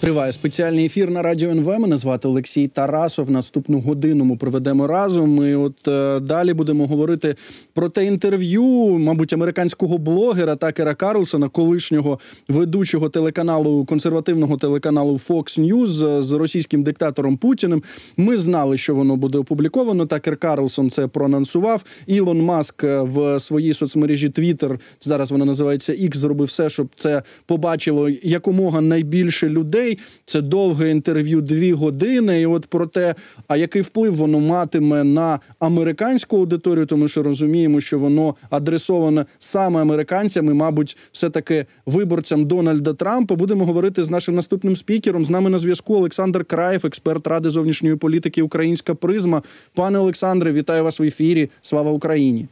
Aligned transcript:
Триває 0.00 0.32
спеціальний 0.32 0.86
ефір 0.86 1.10
на 1.10 1.22
радіо 1.22 1.50
НВ. 1.50 1.78
Мене 1.78 1.96
звати 1.96 2.28
Олексій 2.28 2.68
Тарасов. 2.68 3.30
Наступну 3.30 3.80
годину 3.80 4.24
ми 4.24 4.36
проведемо 4.36 4.86
разом. 4.86 5.46
І 5.46 5.54
от 5.54 5.88
е, 5.88 6.20
далі 6.20 6.54
будемо 6.54 6.86
говорити 6.86 7.34
про 7.74 7.88
те 7.88 8.04
інтерв'ю, 8.04 8.62
мабуть, 8.98 9.32
американського 9.32 9.98
блогера 9.98 10.56
Такера 10.56 10.94
Карлсона, 10.94 11.48
колишнього 11.48 12.18
ведучого 12.48 13.08
телеканалу 13.08 13.84
консервативного 13.84 14.56
телеканалу 14.56 15.20
Fox 15.28 15.60
News 15.60 16.22
з 16.22 16.32
російським 16.32 16.82
диктатором 16.82 17.36
Путіним. 17.36 17.82
Ми 18.16 18.36
знали, 18.36 18.78
що 18.78 18.94
воно 18.94 19.16
буде 19.16 19.38
опубліковано. 19.38 20.06
Такер 20.06 20.36
Карлсон 20.36 20.90
це 20.90 21.06
проанонсував. 21.06 21.84
Ілон 22.06 22.42
Маск 22.42 22.84
е, 22.84 23.00
в 23.00 23.40
своїй 23.40 23.74
соцмережі 23.74 24.28
Twitter, 24.28 24.78
зараз 25.00 25.30
вона 25.30 25.44
називається 25.44 25.92
X, 25.92 26.16
зробив 26.16 26.48
все, 26.48 26.70
щоб 26.70 26.88
це 26.96 27.22
побачило 27.46 28.08
якомога 28.22 28.80
найбільше 28.80 29.48
людей. 29.48 29.89
Це 30.24 30.40
довге 30.40 30.90
інтерв'ю, 30.90 31.40
дві 31.40 31.72
години. 31.72 32.40
І 32.40 32.46
от 32.46 32.66
про 32.66 32.86
те, 32.86 33.14
а 33.48 33.56
який 33.56 33.82
вплив 33.82 34.14
воно 34.14 34.40
матиме 34.40 35.04
на 35.04 35.40
американську 35.58 36.36
аудиторію, 36.36 36.86
тому 36.86 37.08
що 37.08 37.22
розуміємо, 37.22 37.80
що 37.80 37.98
воно 37.98 38.34
адресоване 38.50 39.24
саме 39.38 39.80
американцям 39.80 40.46
і, 40.46 40.52
мабуть, 40.52 40.96
все 41.12 41.30
таки 41.30 41.66
виборцям 41.86 42.44
Дональда 42.44 42.92
Трампа. 42.92 43.34
Будемо 43.34 43.66
говорити 43.66 44.04
з 44.04 44.10
нашим 44.10 44.34
наступним 44.34 44.76
спікером. 44.76 45.24
З 45.24 45.30
нами 45.30 45.50
на 45.50 45.58
зв'язку 45.58 45.94
Олександр 45.94 46.44
Краєв, 46.44 46.86
експерт 46.86 47.26
ради 47.26 47.50
зовнішньої 47.50 47.96
політики 47.96 48.42
Українська 48.42 48.94
Призма. 48.94 49.42
Пане 49.74 49.98
Олександре, 49.98 50.52
вітаю 50.52 50.84
вас 50.84 51.00
в 51.00 51.02
ефірі. 51.02 51.50
Слава 51.62 51.90
Україні! 51.90 52.48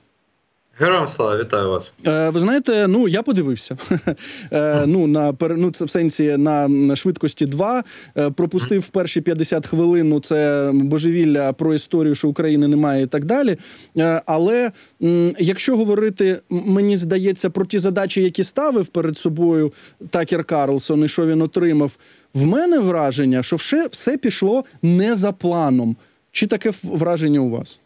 Героям 0.80 1.06
слава, 1.06 1.36
вітаю 1.36 1.68
вас. 1.68 1.92
Е, 2.06 2.30
Ви 2.30 2.40
знаєте, 2.40 2.86
ну 2.88 3.08
я 3.08 3.22
подивився. 3.22 3.76
Е, 4.52 4.86
Ну 4.86 5.06
на 5.06 5.34
ну, 5.40 5.70
це 5.70 5.84
в 5.84 5.90
сенсі 5.90 6.36
на 6.36 6.96
швидкості 6.96 7.46
2. 7.46 7.84
Е, 8.16 8.30
пропустив 8.30 8.88
перші 8.88 9.20
50 9.20 9.66
хвилин. 9.66 10.08
Ну 10.08 10.20
це 10.20 10.70
божевілля 10.74 11.52
про 11.52 11.74
історію, 11.74 12.14
що 12.14 12.28
України 12.28 12.68
немає, 12.68 13.02
і 13.02 13.06
так 13.06 13.24
далі. 13.24 13.56
Е, 13.98 14.22
але 14.26 14.70
м, 15.02 15.32
якщо 15.38 15.76
говорити, 15.76 16.40
мені 16.50 16.96
здається, 16.96 17.50
про 17.50 17.66
ті 17.66 17.78
задачі, 17.78 18.22
які 18.22 18.44
ставив 18.44 18.86
перед 18.86 19.18
собою 19.18 19.72
Такер 20.10 20.44
Карлсон, 20.44 21.04
і 21.04 21.08
що 21.08 21.26
він 21.26 21.42
отримав, 21.42 21.92
в 22.34 22.44
мене 22.44 22.78
враження, 22.78 23.42
що 23.42 23.56
все, 23.56 23.88
все 23.90 24.16
пішло 24.16 24.64
не 24.82 25.14
за 25.14 25.32
планом. 25.32 25.96
Чи 26.32 26.46
таке 26.46 26.72
враження 26.82 27.40
у 27.40 27.50
вас? 27.50 27.80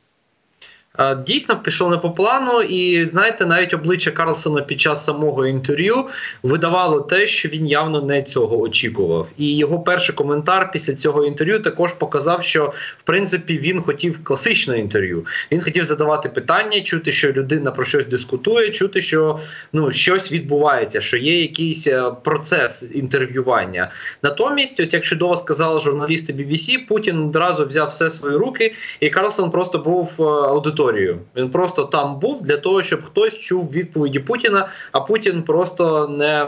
Дійсно 1.26 1.62
пішло 1.62 1.88
не 1.88 1.96
по 1.96 2.10
плану, 2.10 2.60
і 2.60 3.04
знаєте, 3.04 3.46
навіть 3.46 3.74
обличчя 3.74 4.10
Карлсона 4.10 4.62
під 4.62 4.80
час 4.80 5.04
самого 5.04 5.46
інтерв'ю 5.46 6.04
видавало 6.42 7.00
те, 7.00 7.26
що 7.26 7.48
він 7.48 7.66
явно 7.66 8.02
не 8.02 8.22
цього 8.22 8.60
очікував. 8.60 9.28
І 9.38 9.56
його 9.56 9.80
перший 9.80 10.14
коментар 10.14 10.70
після 10.72 10.94
цього 10.94 11.24
інтерв'ю 11.24 11.58
також 11.58 11.92
показав, 11.92 12.42
що 12.42 12.72
в 12.98 13.02
принципі 13.04 13.58
він 13.58 13.82
хотів 13.82 14.24
класичне 14.24 14.78
інтерв'ю. 14.78 15.26
Він 15.52 15.60
хотів 15.60 15.84
задавати 15.84 16.28
питання, 16.28 16.80
чути, 16.80 17.12
що 17.12 17.32
людина 17.32 17.70
про 17.70 17.84
щось 17.84 18.06
дискутує, 18.06 18.70
чути, 18.70 19.02
що 19.02 19.38
ну 19.72 19.92
щось 19.92 20.32
відбувається, 20.32 21.00
що 21.00 21.16
є 21.16 21.40
якийсь 21.40 21.86
е, 21.86 22.02
процес 22.24 22.90
інтерв'ювання. 22.94 23.90
Натомість, 24.22 24.80
от 24.80 24.94
як 24.94 25.04
чудово 25.04 25.36
сказали 25.36 25.80
журналісти 25.80 26.32
BBC, 26.32 26.86
Путін 26.88 27.18
одразу 27.18 27.66
взяв 27.66 27.88
все 27.88 28.10
свої 28.10 28.36
руки, 28.36 28.74
і 29.00 29.10
Карлсон 29.10 29.50
просто 29.50 29.78
був 29.78 30.12
е, 30.18 30.22
аудиторією 30.22 30.81
аудиторію. 30.82 31.18
Він 31.36 31.50
просто 31.50 31.84
там 31.84 32.18
був 32.18 32.42
для 32.42 32.56
того, 32.56 32.82
щоб 32.82 33.04
хтось 33.04 33.38
чув 33.38 33.70
відповіді 33.72 34.18
Путіна, 34.18 34.68
а 34.92 35.00
Путін 35.00 35.42
просто 35.42 36.08
не. 36.08 36.46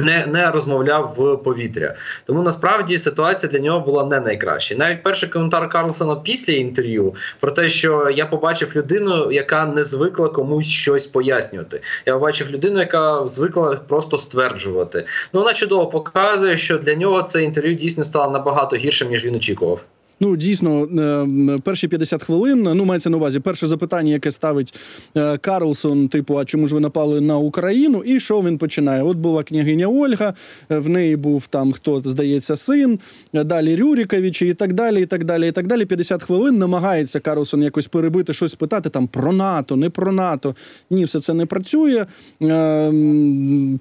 Не 0.00 0.26
не 0.26 0.50
розмовляв 0.50 1.14
в 1.16 1.36
повітря, 1.36 1.94
тому 2.26 2.42
насправді 2.42 2.98
ситуація 2.98 3.52
для 3.52 3.58
нього 3.58 3.80
була 3.80 4.04
не 4.04 4.20
найкраща. 4.20 4.74
Навіть 4.74 5.02
перший 5.02 5.28
коментар 5.28 5.68
Карлсона 5.68 6.16
після 6.16 6.52
інтерв'ю 6.52 7.14
про 7.40 7.50
те, 7.50 7.68
що 7.68 8.10
я 8.14 8.26
побачив 8.26 8.72
людину, 8.76 9.32
яка 9.32 9.66
не 9.66 9.84
звикла 9.84 10.28
комусь 10.28 10.66
щось 10.66 11.06
пояснювати. 11.06 11.80
Я 12.06 12.14
побачив 12.14 12.50
людину, 12.50 12.78
яка 12.78 13.26
звикла 13.26 13.76
просто 13.88 14.18
стверджувати. 14.18 15.06
Ну 15.32 15.40
вона 15.40 15.52
чудово 15.52 15.86
показує, 15.86 16.56
що 16.56 16.78
для 16.78 16.94
нього 16.94 17.22
це 17.22 17.42
інтерв'ю 17.42 17.74
дійсно 17.74 18.04
стало 18.04 18.32
набагато 18.32 18.76
гіршим 18.76 19.08
ніж 19.08 19.24
він 19.24 19.34
очікував. 19.34 19.80
Ну, 20.20 20.36
дійсно, 20.36 20.82
е, 20.82 21.58
перші 21.64 21.88
50 21.88 22.22
хвилин. 22.22 22.62
Ну, 22.62 22.84
мається 22.84 23.10
на 23.10 23.16
увазі, 23.16 23.40
перше 23.40 23.66
запитання, 23.66 24.12
яке 24.12 24.30
ставить 24.30 24.74
е, 25.16 25.36
Карлсон, 25.38 26.08
типу, 26.08 26.38
а 26.38 26.44
чому 26.44 26.68
ж 26.68 26.74
ви 26.74 26.80
напали 26.80 27.20
на 27.20 27.38
Україну? 27.38 28.02
І 28.06 28.20
що 28.20 28.42
він 28.42 28.58
починає? 28.58 29.02
От 29.02 29.16
була 29.16 29.42
княгиня 29.42 29.86
Ольга, 29.86 30.34
е, 30.70 30.78
в 30.78 30.88
неї 30.88 31.16
був 31.16 31.46
там 31.46 31.72
хто 31.72 32.02
здається 32.04 32.56
син, 32.56 32.98
далі 33.32 33.76
Рюріковичі 33.76 34.48
і 34.48 34.54
так 34.54 34.72
далі. 34.72 35.02
і 35.02 35.06
так 35.06 35.24
далі, 35.24 35.48
і 35.48 35.52
так 35.52 35.66
далі. 35.66 35.86
50 35.86 36.22
хвилин 36.22 36.58
намагається 36.58 37.20
Карлсон 37.20 37.62
якось 37.62 37.86
перебити, 37.86 38.32
щось 38.32 38.54
питати 38.54 38.88
там 38.88 39.06
про 39.06 39.32
НАТО, 39.32 39.76
не 39.76 39.90
про 39.90 40.12
НАТО. 40.12 40.54
Ні, 40.90 41.04
все 41.04 41.20
це 41.20 41.34
не 41.34 41.46
працює. 41.46 42.06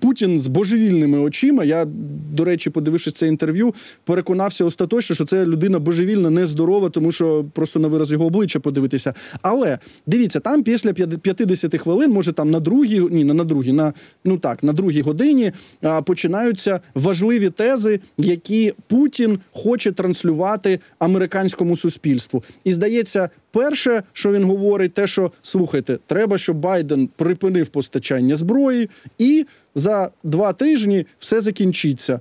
Путін 0.01 0.39
з 0.39 0.47
божевільними 0.47 1.19
очима. 1.19 1.63
Я, 1.63 1.87
до 2.33 2.45
речі, 2.45 2.69
подивившись 2.69 3.13
це 3.13 3.27
інтерв'ю, 3.27 3.73
переконався 4.03 4.65
остаточно, 4.65 5.15
що 5.15 5.25
це 5.25 5.45
людина 5.45 5.79
божевільна 5.79 6.26
не 6.29 6.47
нездорова, 6.47 6.89
тому 6.89 7.11
що 7.11 7.45
просто 7.53 7.79
на 7.79 7.87
вираз 7.87 8.11
його 8.11 8.25
обличчя 8.25 8.59
подивитися. 8.59 9.13
Але 9.41 9.79
дивіться, 10.07 10.39
там 10.39 10.63
після 10.63 10.93
50 10.93 11.77
хвилин, 11.77 12.11
може 12.11 12.31
там 12.31 12.51
на 12.51 12.59
другій, 12.59 12.99
ні, 13.11 13.23
не 13.23 13.33
на 13.33 13.43
другій, 13.43 13.71
на 13.71 13.93
ну 14.25 14.37
так, 14.37 14.63
на 14.63 14.73
другій 14.73 15.01
годині 15.01 15.51
а, 15.81 16.01
починаються 16.01 16.79
важливі 16.95 17.49
тези, 17.49 17.99
які 18.17 18.73
Путін 18.87 19.39
хоче 19.51 19.91
транслювати 19.91 20.79
американському 20.99 21.77
суспільству. 21.77 22.43
І 22.63 22.71
здається, 22.71 23.29
перше, 23.51 24.03
що 24.13 24.31
він 24.31 24.43
говорить, 24.43 24.93
те, 24.93 25.07
що 25.07 25.31
слухайте, 25.41 25.97
треба, 26.05 26.37
щоб 26.37 26.57
Байден 26.57 27.09
припинив 27.15 27.67
постачання 27.67 28.35
зброї, 28.35 28.89
і 29.17 29.45
за 29.75 30.09
два 30.23 30.53
тижні 30.53 31.05
все 31.19 31.41
закінчиться. 31.41 32.19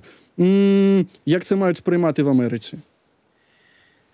Як 1.25 1.43
це 1.43 1.55
мають 1.55 1.77
сприймати 1.77 2.23
в 2.23 2.29
Америці? 2.29 2.77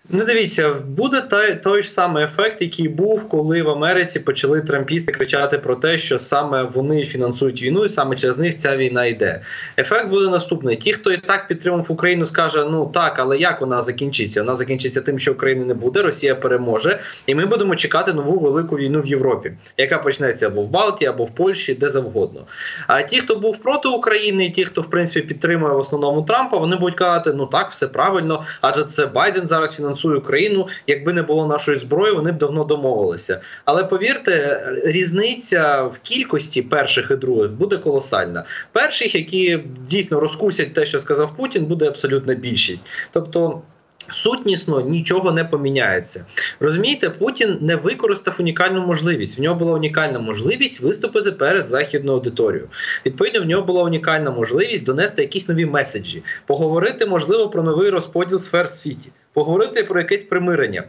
Ну, 0.08 0.24
дивіться, 0.24 0.72
буде 0.72 1.20
той 1.20 1.54
той 1.54 1.82
ж 1.82 1.90
самий 1.90 2.24
ефект, 2.24 2.62
який 2.62 2.88
був, 2.88 3.28
коли 3.28 3.62
в 3.62 3.68
Америці 3.68 4.20
почали 4.20 4.60
трампісти 4.60 5.12
кричати 5.12 5.58
про 5.58 5.76
те, 5.76 5.98
що 5.98 6.18
саме 6.18 6.62
вони 6.62 7.04
фінансують 7.04 7.62
війну, 7.62 7.84
і 7.84 7.88
саме 7.88 8.16
через 8.16 8.38
них 8.38 8.56
ця 8.56 8.76
війна 8.76 9.06
йде. 9.06 9.40
Ефект 9.78 10.08
буде 10.08 10.28
наступний: 10.28 10.76
ті, 10.76 10.92
хто 10.92 11.12
і 11.12 11.16
так 11.16 11.48
підтримав 11.48 11.86
Україну, 11.88 12.26
скаже: 12.26 12.64
ну 12.64 12.90
так, 12.94 13.18
але 13.18 13.38
як 13.38 13.60
вона 13.60 13.82
закінчиться? 13.82 14.42
Вона 14.42 14.56
закінчиться 14.56 15.00
тим, 15.00 15.18
що 15.18 15.32
України 15.32 15.64
не 15.64 15.74
буде, 15.74 16.02
Росія 16.02 16.34
переможе, 16.34 17.00
і 17.26 17.34
ми 17.34 17.46
будемо 17.46 17.76
чекати 17.76 18.12
нову 18.12 18.40
велику 18.40 18.76
війну 18.76 19.00
в 19.00 19.06
Європі, 19.06 19.52
яка 19.76 19.98
почнеться 19.98 20.46
або 20.46 20.62
в 20.62 20.68
Балтії, 20.68 21.08
або 21.08 21.24
в 21.24 21.34
Польщі, 21.34 21.74
де 21.74 21.90
завгодно. 21.90 22.46
А 22.86 23.02
ті, 23.02 23.20
хто 23.20 23.36
був 23.36 23.56
проти 23.56 23.88
України, 23.88 24.46
і 24.46 24.50
ті, 24.50 24.64
хто 24.64 24.80
в 24.80 24.90
принципі 24.90 25.26
підтримує 25.26 25.74
в 25.74 25.78
основному 25.78 26.22
Трампа, 26.22 26.58
вони 26.58 26.76
будуть 26.76 26.98
казати, 26.98 27.32
ну 27.34 27.46
так, 27.46 27.70
все 27.70 27.88
правильно, 27.88 28.44
адже 28.60 28.84
це 28.84 29.06
Байден 29.06 29.46
зараз 29.46 29.76
фінансує 29.76 29.93
фінансує 29.94 30.18
Україну. 30.18 30.68
Якби 30.86 31.12
не 31.12 31.22
було 31.22 31.46
нашої 31.46 31.78
зброї, 31.78 32.14
вони 32.14 32.32
б 32.32 32.38
давно 32.38 32.64
домовилися. 32.64 33.40
Але 33.64 33.84
повірте, 33.84 34.62
різниця 34.84 35.82
в 35.82 35.98
кількості 36.02 36.62
перших 36.62 37.10
і 37.10 37.16
других 37.16 37.50
буде 37.50 37.76
колосальна. 37.76 38.44
Перших, 38.72 39.14
які 39.14 39.60
дійсно 39.88 40.20
розкусять 40.20 40.74
те, 40.74 40.86
що 40.86 40.98
сказав 40.98 41.36
Путін, 41.36 41.64
буде 41.64 41.88
абсолютна 41.88 42.34
більшість. 42.34 42.86
Тобто. 43.10 43.62
Сутнісно 44.10 44.80
нічого 44.80 45.32
не 45.32 45.44
поміняється. 45.44 46.26
Розумієте, 46.60 47.10
Путін 47.10 47.58
не 47.60 47.76
використав 47.76 48.36
унікальну 48.38 48.86
можливість. 48.86 49.38
В 49.38 49.42
нього 49.42 49.54
була 49.54 49.72
унікальна 49.72 50.18
можливість 50.18 50.80
виступити 50.80 51.32
перед 51.32 51.66
західною 51.66 52.18
аудиторією. 52.18 52.68
Відповідно, 53.06 53.40
в 53.40 53.44
нього 53.44 53.62
була 53.62 53.82
унікальна 53.82 54.30
можливість 54.30 54.84
донести 54.84 55.22
якісь 55.22 55.48
нові 55.48 55.66
меседжі, 55.66 56.22
поговорити 56.46 57.06
можливо 57.06 57.48
про 57.48 57.62
новий 57.62 57.90
розподіл 57.90 58.38
сфер 58.38 58.70
світі 58.70 59.10
поговорити 59.34 59.84
про 59.84 60.00
якесь 60.00 60.22
примирення. 60.22 60.84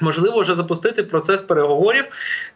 Можливо, 0.00 0.40
вже 0.40 0.54
запустити 0.54 1.02
процес 1.02 1.42
переговорів. 1.42 2.04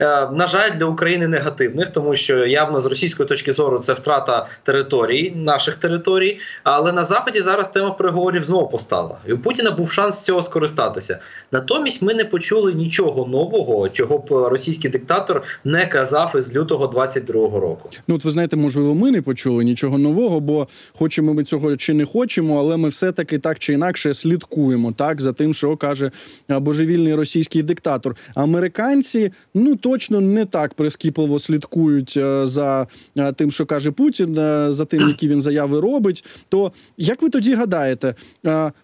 Е, 0.00 0.30
на 0.30 0.46
жаль, 0.46 0.70
для 0.70 0.84
України 0.84 1.28
негативних, 1.28 1.88
тому 1.88 2.16
що 2.16 2.46
явно 2.46 2.80
з 2.80 2.86
російської 2.86 3.28
точки 3.28 3.52
зору 3.52 3.78
це 3.78 3.92
втрата 3.92 4.46
територій, 4.62 5.32
наших 5.36 5.76
територій. 5.76 6.38
Але 6.62 6.92
на 6.92 7.04
заході 7.04 7.40
зараз 7.40 7.70
тема 7.70 7.90
переговорів 7.90 8.44
знову 8.44 8.68
постала. 8.68 9.18
І 9.26 9.32
у 9.32 9.38
Путіна 9.38 9.70
був 9.70 9.92
шанс 9.92 10.22
цього 10.24 10.42
скористатися. 10.42 11.18
Натомість 11.52 12.02
ми 12.02 12.14
не 12.14 12.24
почули 12.24 12.74
нічого 12.74 13.26
нового, 13.26 13.88
чого 13.88 14.18
б 14.18 14.30
російський 14.30 14.90
диктатор 14.90 15.42
не 15.64 15.86
казав 15.86 16.34
із 16.38 16.54
лютого 16.54 16.86
22-го 16.86 17.60
року. 17.60 17.90
Ну 18.08 18.14
от 18.14 18.24
ви 18.24 18.30
знаєте, 18.30 18.56
можливо, 18.56 18.94
ми 18.94 19.10
не 19.10 19.22
почули 19.22 19.64
нічого 19.64 19.98
нового, 19.98 20.40
бо 20.40 20.68
хочемо 20.98 21.34
ми 21.34 21.44
цього 21.44 21.76
чи 21.76 21.94
не 21.94 22.06
хочемо, 22.06 22.58
але 22.58 22.76
ми 22.76 22.88
все 22.88 23.12
таки 23.12 23.38
так 23.38 23.58
чи 23.58 23.72
інакше 23.72 24.14
слідкуємо 24.14 24.92
так 24.92 25.20
за 25.20 25.32
тим, 25.32 25.54
що 25.54 25.76
каже 25.76 26.10
божевільний 26.48 27.14
російський 27.22 27.62
диктатор. 27.62 28.16
Американці 28.34 29.32
ну 29.54 29.76
точно 29.76 30.20
не 30.20 30.44
так 30.44 30.74
прискіпливо 30.74 31.38
слідкують 31.38 32.14
е, 32.16 32.46
за 32.46 32.86
е, 33.16 33.32
тим, 33.32 33.50
що 33.50 33.66
каже 33.66 33.90
Путін, 33.90 34.38
е, 34.38 34.72
за 34.72 34.84
тим, 34.84 35.08
які 35.08 35.28
він 35.28 35.40
заяви 35.40 35.80
робить. 35.80 36.24
То 36.48 36.72
як 36.96 37.22
ви 37.22 37.28
тоді 37.28 37.54
гадаєте, 37.54 38.14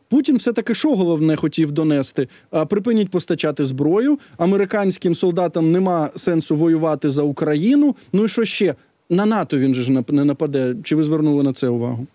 Путін 0.08 0.37
все 0.37 0.52
таки 0.52 0.75
що 0.75 0.96
головне 0.96 1.37
хотів 1.37 1.73
донести? 1.73 2.29
Припиніть 2.69 3.11
постачати 3.11 3.64
зброю. 3.64 4.19
Американським 4.37 5.14
солдатам 5.14 5.73
нема 5.73 6.11
сенсу 6.17 6.56
воювати 6.56 7.08
за 7.08 7.23
Україну. 7.23 7.96
Ну 8.12 8.25
і 8.25 8.29
що 8.29 8.44
ще? 8.44 8.75
На 9.11 9.26
НАТО 9.26 9.58
він 9.58 9.75
же 9.75 9.82
ж 9.82 10.02
не 10.08 10.25
нападе. 10.25 10.75
Чи 10.85 10.96
ви 10.96 11.02
звернули 11.02 11.43
на 11.43 11.52
це 11.52 11.69
увагу? 11.69 12.06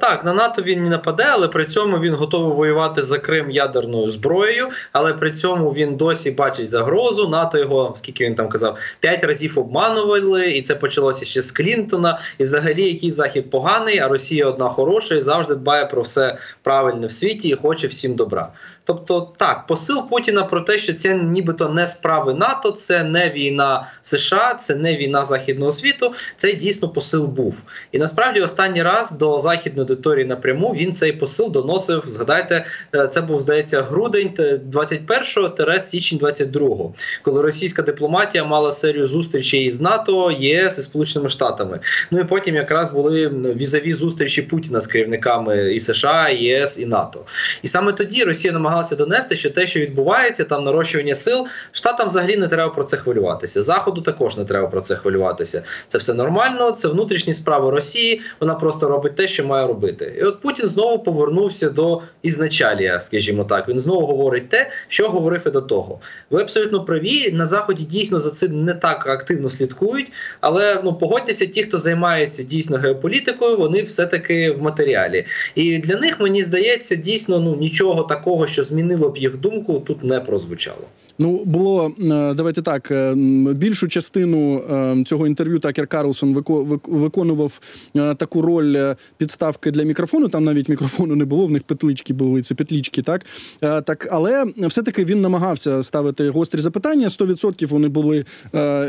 Так, 0.00 0.20
на 0.24 0.34
НАТО 0.34 0.62
він 0.62 0.84
не 0.84 0.90
нападе, 0.90 1.26
але 1.30 1.48
при 1.48 1.64
цьому 1.64 1.98
він 1.98 2.14
готовий 2.14 2.56
воювати 2.56 3.02
за 3.02 3.18
Крим 3.18 3.50
ядерною 3.50 4.10
зброєю. 4.10 4.68
Але 4.92 5.12
при 5.12 5.32
цьому 5.32 5.70
він 5.70 5.96
досі 5.96 6.30
бачить 6.30 6.70
загрозу. 6.70 7.28
НАТО 7.28 7.58
його, 7.58 7.92
скільки 7.96 8.24
він 8.24 8.34
там 8.34 8.48
казав, 8.48 8.78
п'ять 9.00 9.24
разів 9.24 9.58
обманували, 9.58 10.50
і 10.50 10.62
це 10.62 10.74
почалося 10.74 11.24
ще 11.24 11.40
з 11.40 11.52
Клінтона. 11.52 12.18
І 12.38 12.44
взагалі, 12.44 12.82
який 12.82 13.10
захід 13.10 13.50
поганий, 13.50 13.98
а 13.98 14.08
Росія 14.08 14.46
одна 14.46 14.68
хороша 14.68 15.14
і 15.14 15.20
завжди 15.20 15.54
дбає 15.54 15.86
про 15.86 16.02
все 16.02 16.38
правильне 16.62 17.06
в 17.06 17.12
світі 17.12 17.48
і 17.48 17.54
хоче 17.54 17.86
всім 17.86 18.14
добра. 18.14 18.48
Тобто, 18.90 19.32
так, 19.36 19.66
посил 19.66 20.08
Путіна 20.08 20.44
про 20.44 20.60
те, 20.60 20.78
що 20.78 20.94
це 20.94 21.14
нібито 21.14 21.68
не 21.68 21.86
справи 21.86 22.34
НАТО, 22.34 22.70
це 22.70 23.04
не 23.04 23.30
війна 23.30 23.88
США, 24.02 24.54
це 24.54 24.74
не 24.74 24.96
війна 24.96 25.24
західного 25.24 25.72
світу. 25.72 26.14
Цей 26.36 26.54
дійсно 26.54 26.88
посил 26.88 27.26
був. 27.26 27.62
І 27.92 27.98
насправді 27.98 28.40
останній 28.40 28.82
раз 28.82 29.12
до 29.12 29.40
західної 29.40 29.80
аудиторії 29.80 30.24
напряму 30.24 30.72
він 30.72 30.92
цей 30.92 31.12
посил 31.12 31.52
доносив. 31.52 32.02
Згадайте, 32.06 32.64
е, 32.94 33.06
це 33.06 33.20
був 33.20 33.40
здається 33.40 33.82
грудень 33.82 34.30
21 34.64 35.80
січень 35.80 36.18
22 36.18 36.92
коли 37.22 37.42
російська 37.42 37.82
дипломатія 37.82 38.44
мала 38.44 38.72
серію 38.72 39.06
зустрічей 39.06 39.64
із 39.64 39.80
НАТО, 39.80 40.30
ЄС 40.38 40.78
і 40.78 40.82
Сполученими 40.82 41.28
Штатами. 41.28 41.80
Ну 42.10 42.20
і 42.20 42.24
потім 42.24 42.56
якраз 42.56 42.90
були 42.90 43.28
візові 43.56 43.94
зустрічі 43.94 44.42
Путіна 44.42 44.80
з 44.80 44.86
керівниками 44.86 45.74
і 45.74 45.80
США, 45.80 46.28
і 46.28 46.44
ЄС 46.44 46.78
і 46.78 46.86
НАТО. 46.86 47.24
І 47.62 47.68
саме 47.68 47.92
тоді 47.92 48.24
Росія 48.24 48.52
намагалася 48.52 48.79
донести, 48.96 49.36
що 49.36 49.50
те, 49.50 49.66
що 49.66 49.80
відбувається, 49.80 50.44
там 50.44 50.64
нарощування 50.64 51.14
сил, 51.14 51.46
штатам 51.72 52.08
взагалі 52.08 52.36
не 52.36 52.48
треба 52.48 52.70
про 52.74 52.84
це 52.84 52.96
хвилюватися. 52.96 53.62
Заходу 53.62 54.00
також 54.00 54.36
не 54.36 54.44
треба 54.44 54.68
про 54.68 54.80
це 54.80 54.96
хвилюватися. 54.96 55.62
Це 55.88 55.98
все 55.98 56.14
нормально, 56.14 56.72
це 56.72 56.88
внутрішні 56.88 57.32
справи 57.32 57.70
Росії. 57.70 58.20
Вона 58.40 58.54
просто 58.54 58.88
робить 58.88 59.16
те, 59.16 59.28
що 59.28 59.44
має 59.44 59.66
робити. 59.66 60.16
І 60.18 60.22
от 60.22 60.40
Путін 60.40 60.68
знову 60.68 60.98
повернувся 60.98 61.70
до 61.70 62.02
ізначалія, 62.22 63.00
скажімо 63.00 63.44
так. 63.44 63.68
Він 63.68 63.80
знову 63.80 64.06
говорить 64.06 64.48
те, 64.48 64.70
що 64.88 65.08
говорив 65.08 65.42
і 65.46 65.50
до 65.50 65.60
того. 65.60 66.00
Ви 66.30 66.40
абсолютно 66.40 66.84
праві. 66.84 67.32
На 67.32 67.46
заході 67.46 67.84
дійсно 67.84 68.18
за 68.18 68.30
цим 68.30 68.64
не 68.64 68.74
так 68.74 69.06
активно 69.06 69.48
слідкують, 69.48 70.12
але 70.40 70.80
ну 70.84 70.94
погодьтеся, 70.94 71.46
ті, 71.46 71.62
хто 71.62 71.78
займається 71.78 72.42
дійсно 72.42 72.76
геополітикою, 72.76 73.56
вони 73.56 73.82
все 73.82 74.06
таки 74.06 74.50
в 74.50 74.62
матеріалі. 74.62 75.26
І 75.54 75.78
для 75.78 75.96
них 75.96 76.20
мені 76.20 76.42
здається, 76.42 76.96
дійсно 76.96 77.40
ну 77.40 77.56
нічого 77.56 78.02
такого, 78.02 78.46
що 78.46 78.62
змінило 78.70 79.08
б 79.08 79.16
їх 79.16 79.36
думку, 79.36 79.80
тут 79.80 80.04
не 80.04 80.20
прозвучало. 80.20 80.86
Ну 81.20 81.44
було 81.44 81.92
е, 81.98 82.34
давайте 82.34 82.62
так. 82.62 82.90
е, 82.90 83.14
Більшу 83.54 83.88
частину 83.88 84.58
е, 84.58 85.04
цього 85.04 85.26
інтерв'ю 85.26 85.58
Такер 85.58 85.86
Карлсон 85.86 86.34
вико- 86.34 86.80
виконував 86.86 87.60
таку 87.94 88.42
роль 88.42 88.94
підставки 89.16 89.70
для 89.70 89.82
мікрофону. 89.82 90.28
Там 90.28 90.44
навіть 90.44 90.68
мікрофону 90.68 91.16
не 91.16 91.24
було, 91.24 91.46
в 91.46 91.50
них 91.50 91.62
петлички 91.62 92.14
були, 92.14 92.42
це 92.42 92.54
петлічки, 92.54 93.02
так 93.02 93.26
так, 93.60 94.08
але 94.10 94.44
все-таки 94.56 95.04
він 95.04 95.20
намагався 95.20 95.82
ставити 95.82 96.30
гострі 96.30 96.58
запитання. 96.58 97.08
100% 97.08 97.66
вони 97.66 97.88
були, 97.88 98.24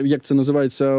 як 0.04 0.22
це 0.22 0.34
називається, 0.36 0.96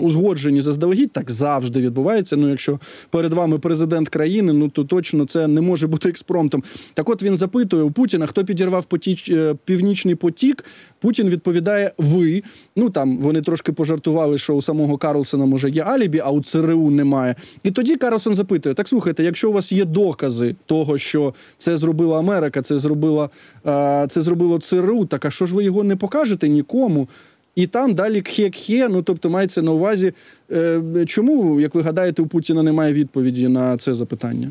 узгоджені 0.00 0.60
заздалегідь. 0.60 1.12
Так 1.12 1.30
завжди 1.30 1.80
відбувається. 1.80 2.36
Ну, 2.36 2.48
якщо 2.48 2.80
перед 3.10 3.32
вами 3.32 3.58
президент 3.58 4.08
країни, 4.08 4.52
ну 4.52 4.68
то 4.68 4.84
точно 4.84 5.26
це 5.26 5.46
не 5.46 5.60
може 5.60 5.86
бути 5.86 6.08
експромтом. 6.08 6.62
Так, 6.94 7.08
от 7.08 7.22
він 7.22 7.36
запитує 7.36 7.82
у 7.82 7.90
Путіна, 7.90 8.26
хто 8.26 8.44
підірвав 8.44 8.84
потіч, 8.84 9.32
північний 9.64 10.14
потік. 10.14 10.61
Путін 11.00 11.28
відповідає: 11.28 11.92
ви. 11.98 12.42
Ну 12.76 12.90
там 12.90 13.18
вони 13.18 13.40
трошки 13.40 13.72
пожартували, 13.72 14.38
що 14.38 14.54
у 14.54 14.62
самого 14.62 14.96
Карлсона 14.96 15.46
може 15.46 15.70
є 15.70 15.82
алібі, 15.82 16.18
а 16.24 16.30
у 16.30 16.42
ЦРУ 16.42 16.90
немає. 16.90 17.34
І 17.62 17.70
тоді 17.70 17.96
Карлсон 17.96 18.34
запитує: 18.34 18.74
так 18.74 18.88
слухайте, 18.88 19.24
якщо 19.24 19.50
у 19.50 19.52
вас 19.52 19.72
є 19.72 19.84
докази 19.84 20.54
того, 20.66 20.98
що 20.98 21.34
це 21.58 21.76
зробила 21.76 22.18
Америка, 22.18 22.62
це 22.62 22.78
зробила 22.78 23.30
е, 23.66 24.06
це 24.10 24.20
зробило 24.20 24.58
ЦРУ, 24.58 25.04
так 25.04 25.24
а 25.24 25.30
що 25.30 25.46
ж 25.46 25.54
ви 25.54 25.64
його 25.64 25.84
не 25.84 25.96
покажете 25.96 26.48
нікому? 26.48 27.08
І 27.54 27.66
там 27.66 27.94
далі 27.94 28.20
кхе-кхе, 28.20 28.88
ну 28.88 29.02
тобто 29.02 29.30
мається 29.30 29.62
на 29.62 29.72
увазі, 29.72 30.12
е, 30.52 31.04
чому, 31.06 31.60
як 31.60 31.74
ви 31.74 31.82
гадаєте, 31.82 32.22
у 32.22 32.26
Путіна 32.26 32.62
немає 32.62 32.92
відповіді 32.92 33.48
на 33.48 33.76
це 33.76 33.94
запитання? 33.94 34.50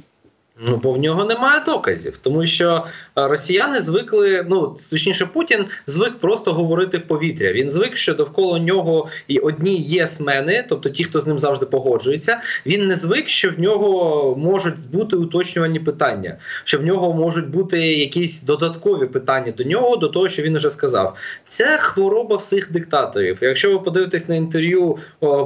Ну, 0.67 0.77
бо 0.83 0.91
в 0.91 0.97
нього 0.97 1.25
немає 1.25 1.61
доказів, 1.65 2.17
тому 2.17 2.45
що 2.45 2.85
е, 3.17 3.27
росіяни 3.27 3.79
звикли, 3.79 4.45
ну 4.49 4.77
точніше, 4.89 5.25
Путін 5.25 5.65
звик 5.87 6.19
просто 6.19 6.53
говорити 6.53 6.97
в 6.97 7.01
повітря. 7.01 7.51
Він 7.51 7.71
звик, 7.71 7.97
що 7.97 8.13
довкола 8.13 8.59
нього 8.59 9.09
і 9.27 9.39
одні 9.39 9.75
єсмени, 9.75 10.65
тобто 10.69 10.89
ті, 10.89 11.03
хто 11.03 11.19
з 11.19 11.27
ним 11.27 11.39
завжди 11.39 11.65
погоджується. 11.65 12.41
Він 12.65 12.87
не 12.87 12.95
звик, 12.95 13.29
що 13.29 13.49
в 13.49 13.59
нього 13.59 14.35
можуть 14.35 14.89
бути 14.91 15.15
уточнювані 15.15 15.79
питання, 15.79 16.37
що 16.63 16.79
в 16.79 16.83
нього 16.83 17.13
можуть 17.13 17.49
бути 17.49 17.79
якісь 17.79 18.41
додаткові 18.41 19.07
питання 19.07 19.51
до 19.57 19.63
нього, 19.63 19.95
до 19.95 20.07
того, 20.07 20.29
що 20.29 20.41
він 20.41 20.57
вже 20.57 20.69
сказав. 20.69 21.15
Це 21.45 21.77
хвороба 21.77 22.35
всіх 22.35 22.71
диктаторів. 22.71 23.37
Якщо 23.41 23.71
ви 23.71 23.79
подивитесь 23.79 24.29
на 24.29 24.35
інтерв'ю 24.35 24.97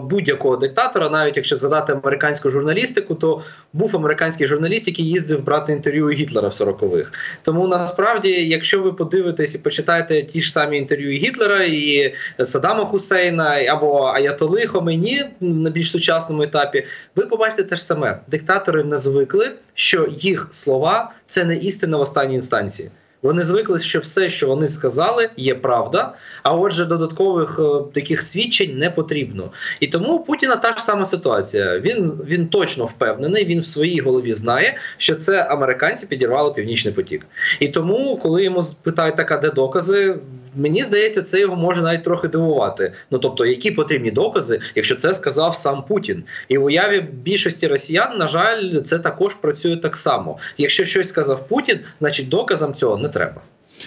будь-якого 0.04 0.58
диктатора, 0.58 1.10
навіть 1.10 1.38
якщо 1.38 1.56
згадати 1.56 1.94
американську 1.94 2.50
журналістику, 2.50 3.16
то 3.16 3.42
був 3.74 3.96
американський 3.96 4.48
журналіст, 4.48 4.88
який 4.88 5.05
їздив 5.08 5.44
брати 5.44 5.74
інтерв'ю 5.74 6.08
у 6.08 6.10
Гітлера 6.10 6.48
в 6.48 6.52
40-х. 6.52 7.12
Тому 7.42 7.68
насправді, 7.68 8.30
якщо 8.30 8.82
ви 8.82 8.94
подивитесь 8.94 9.56
і 9.56 9.58
почитаєте 9.58 10.24
ті 10.24 10.42
ж 10.42 10.52
самі 10.52 10.78
інтерв'ю 10.78 11.12
Гітлера, 11.12 11.64
і 11.64 12.14
Саддама 12.44 12.86
Хусейна, 12.86 13.56
або 13.70 14.02
Аятоли 14.02 14.66
Хомені 14.66 15.24
на 15.40 15.70
більш 15.70 15.92
сучасному 15.92 16.42
етапі, 16.42 16.86
ви 17.16 17.26
побачите 17.26 17.64
те 17.64 17.76
ж 17.76 17.84
саме. 17.84 18.20
Диктатори 18.28 18.84
не 18.84 18.98
звикли, 18.98 19.52
що 19.74 20.08
їх 20.12 20.48
слова 20.50 21.12
це 21.26 21.46
не 21.46 21.58
істина 21.58 21.98
в 21.98 22.02
останній 22.02 22.36
інстанції. 22.36 22.90
Вони 23.26 23.44
звикли, 23.44 23.80
що 23.80 24.00
все, 24.00 24.30
що 24.30 24.48
вони 24.48 24.68
сказали, 24.68 25.30
є 25.38 25.56
правда. 25.56 26.14
А 26.44 26.56
отже, 26.56 26.86
додаткових 26.86 27.60
е, 27.60 27.94
таких 27.94 28.22
свідчень 28.22 28.78
не 28.78 28.90
потрібно. 28.90 29.52
І 29.80 29.88
тому 29.88 30.14
у 30.14 30.24
Путіна 30.24 30.56
та 30.56 30.72
ж 30.72 30.84
сама 30.84 31.06
ситуація. 31.06 31.80
Він 31.80 32.12
він 32.28 32.48
точно 32.48 32.86
впевнений, 32.86 33.46
він 33.46 33.60
в 33.60 33.66
своїй 33.66 34.00
голові 34.00 34.34
знає, 34.34 34.78
що 34.98 35.16
це 35.16 35.44
американці 35.44 36.08
підірвали 36.08 36.54
північний 36.54 36.94
потік. 36.94 37.26
І 37.60 37.68
тому, 37.68 38.18
коли 38.18 38.44
йому 38.44 38.64
питають, 38.84 39.16
така 39.16 39.38
де 39.38 39.50
докази, 39.50 40.16
мені 40.56 40.84
здається, 40.84 41.22
це 41.22 41.40
його 41.40 41.56
може 41.56 41.82
навіть 41.82 42.04
трохи 42.04 42.28
дивувати. 42.28 42.94
Ну 43.12 43.20
тобто, 43.20 43.46
які 43.46 43.72
потрібні 43.72 44.12
докази, 44.12 44.60
якщо 44.76 44.96
це 44.96 45.14
сказав 45.14 45.56
сам 45.56 45.84
Путін, 45.84 46.24
і 46.48 46.58
в 46.58 46.64
уяві 46.64 47.02
більшості 47.02 47.68
росіян, 47.68 48.18
на 48.18 48.28
жаль, 48.28 48.82
це 48.82 49.00
також 49.00 49.34
працює 49.34 49.78
так 49.78 49.98
само. 49.98 50.38
Якщо 50.58 50.86
щось 50.86 51.10
сказав 51.10 51.48
Путін, 51.48 51.80
значить 52.00 52.30
доказам 52.30 52.74
цього 52.74 52.98
не 52.98 53.10
треба. 53.10 53.42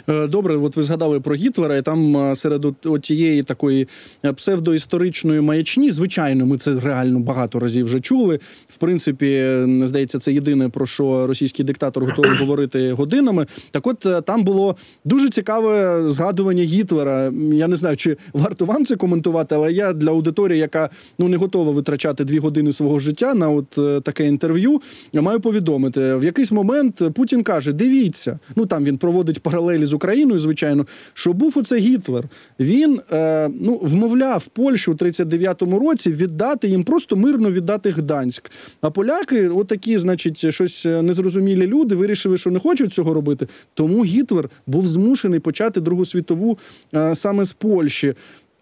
Е, 0.07 0.27
Добре, 0.27 0.57
от 0.57 0.77
ви 0.77 0.83
згадали 0.83 1.21
про 1.21 1.35
Гітлера, 1.35 1.77
і 1.77 1.83
там 1.83 2.17
е, 2.17 2.37
серед 2.37 2.65
от- 2.65 3.03
тієї 3.03 3.43
такої 3.43 3.89
е, 4.25 4.33
псевдоісторичної 4.33 5.41
маячні, 5.41 5.91
звичайно, 5.91 6.47
ми 6.47 6.59
це 6.59 6.81
реально 6.81 7.19
багато 7.19 7.59
разів 7.59 7.87
вже 7.87 8.01
чули. 8.01 8.41
В 8.69 8.77
принципі, 8.77 9.57
здається, 9.85 10.19
це 10.19 10.33
єдине 10.33 10.69
про 10.69 10.87
що 10.87 11.27
російський 11.27 11.65
диктатор 11.65 12.05
готовий 12.05 12.37
говорити 12.39 12.93
годинами. 12.93 13.47
Так, 13.71 13.87
от 13.87 14.25
там 14.25 14.45
було 14.45 14.77
дуже 15.05 15.29
цікаве 15.29 16.03
згадування 16.09 16.63
Гітлера. 16.63 17.33
Я 17.53 17.69
не 17.69 17.77
знаю, 17.77 17.97
чи 17.97 18.17
варто 18.33 18.65
вам 18.65 18.87
це 18.87 18.97
коментувати, 18.97 19.55
але 19.55 19.73
я 19.73 19.93
для 19.93 20.11
аудиторії, 20.11 20.59
яка 20.59 20.91
ну 21.19 21.29
не 21.29 21.37
готова 21.37 21.73
витрачати 21.73 22.25
дві 22.25 22.39
години 22.39 22.73
свого 22.73 22.99
життя 22.99 23.35
на 23.35 23.51
от 23.51 23.69
таке 24.05 24.27
інтерв'ю, 24.27 24.81
я 25.13 25.23
маю 25.23 25.41
повідомити. 25.41 26.15
В 26.15 26.25
якийсь 26.25 26.53
момент 26.53 27.03
Путін 27.15 27.43
каже: 27.43 27.73
дивіться, 27.73 28.39
ну 28.57 28.67
там 28.67 28.85
він 28.85 28.99
проводить 28.99 29.41
паралелі 29.43 29.85
з 29.89 29.93
Україною, 29.93 30.41
звичайно, 30.41 30.87
що 31.15 31.33
був 31.33 31.53
оце 31.57 31.79
Гітлер. 31.79 32.25
Він 32.61 33.01
е, 33.13 33.51
ну 33.61 33.81
вмовляв 33.83 34.47
Польщу 34.47 34.93
у 34.93 34.95
39-му 34.95 35.79
році 35.79 36.13
віддати 36.13 36.69
їм 36.69 36.85
просто 36.85 37.17
мирно 37.17 37.51
віддати 37.51 37.91
Гданськ. 37.91 38.51
А 38.81 38.91
поляки, 38.91 39.49
отакі, 39.49 39.99
значить, 39.99 40.55
щось 40.55 40.85
незрозумілі 40.85 41.67
люди, 41.67 41.95
вирішили, 41.95 42.37
що 42.37 42.51
не 42.51 42.59
хочуть 42.59 42.93
цього 42.93 43.15
робити. 43.15 43.47
Тому 43.75 44.05
Гітлер 44.05 44.51
був 44.67 44.87
змушений 44.87 45.41
почати 45.41 45.81
Другу 45.81 46.05
світову 46.05 46.59
е, 46.95 47.15
саме 47.15 47.45
з 47.45 47.53
Польщі. 47.53 48.15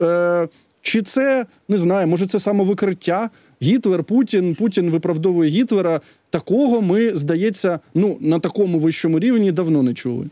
Е, 0.03 0.49
чи 0.83 1.03
це 1.03 1.47
не 1.69 1.79
знаю, 1.79 2.07
може 2.07 2.27
це 2.27 2.39
самовикриття? 2.39 3.31
Гітлер, 3.63 4.05
Путін, 4.05 4.55
Путін 4.55 4.91
виправдовує 4.91 5.51
Гітлера. 5.51 6.01
Такого 6.31 6.83
ми, 6.83 7.17
здається, 7.17 7.79
ну 7.95 8.17
на 8.21 8.39
такому 8.39 8.79
вищому 8.79 9.19
рівні 9.19 9.53
давно 9.53 9.83
не 9.83 9.95
чули. 9.95 10.27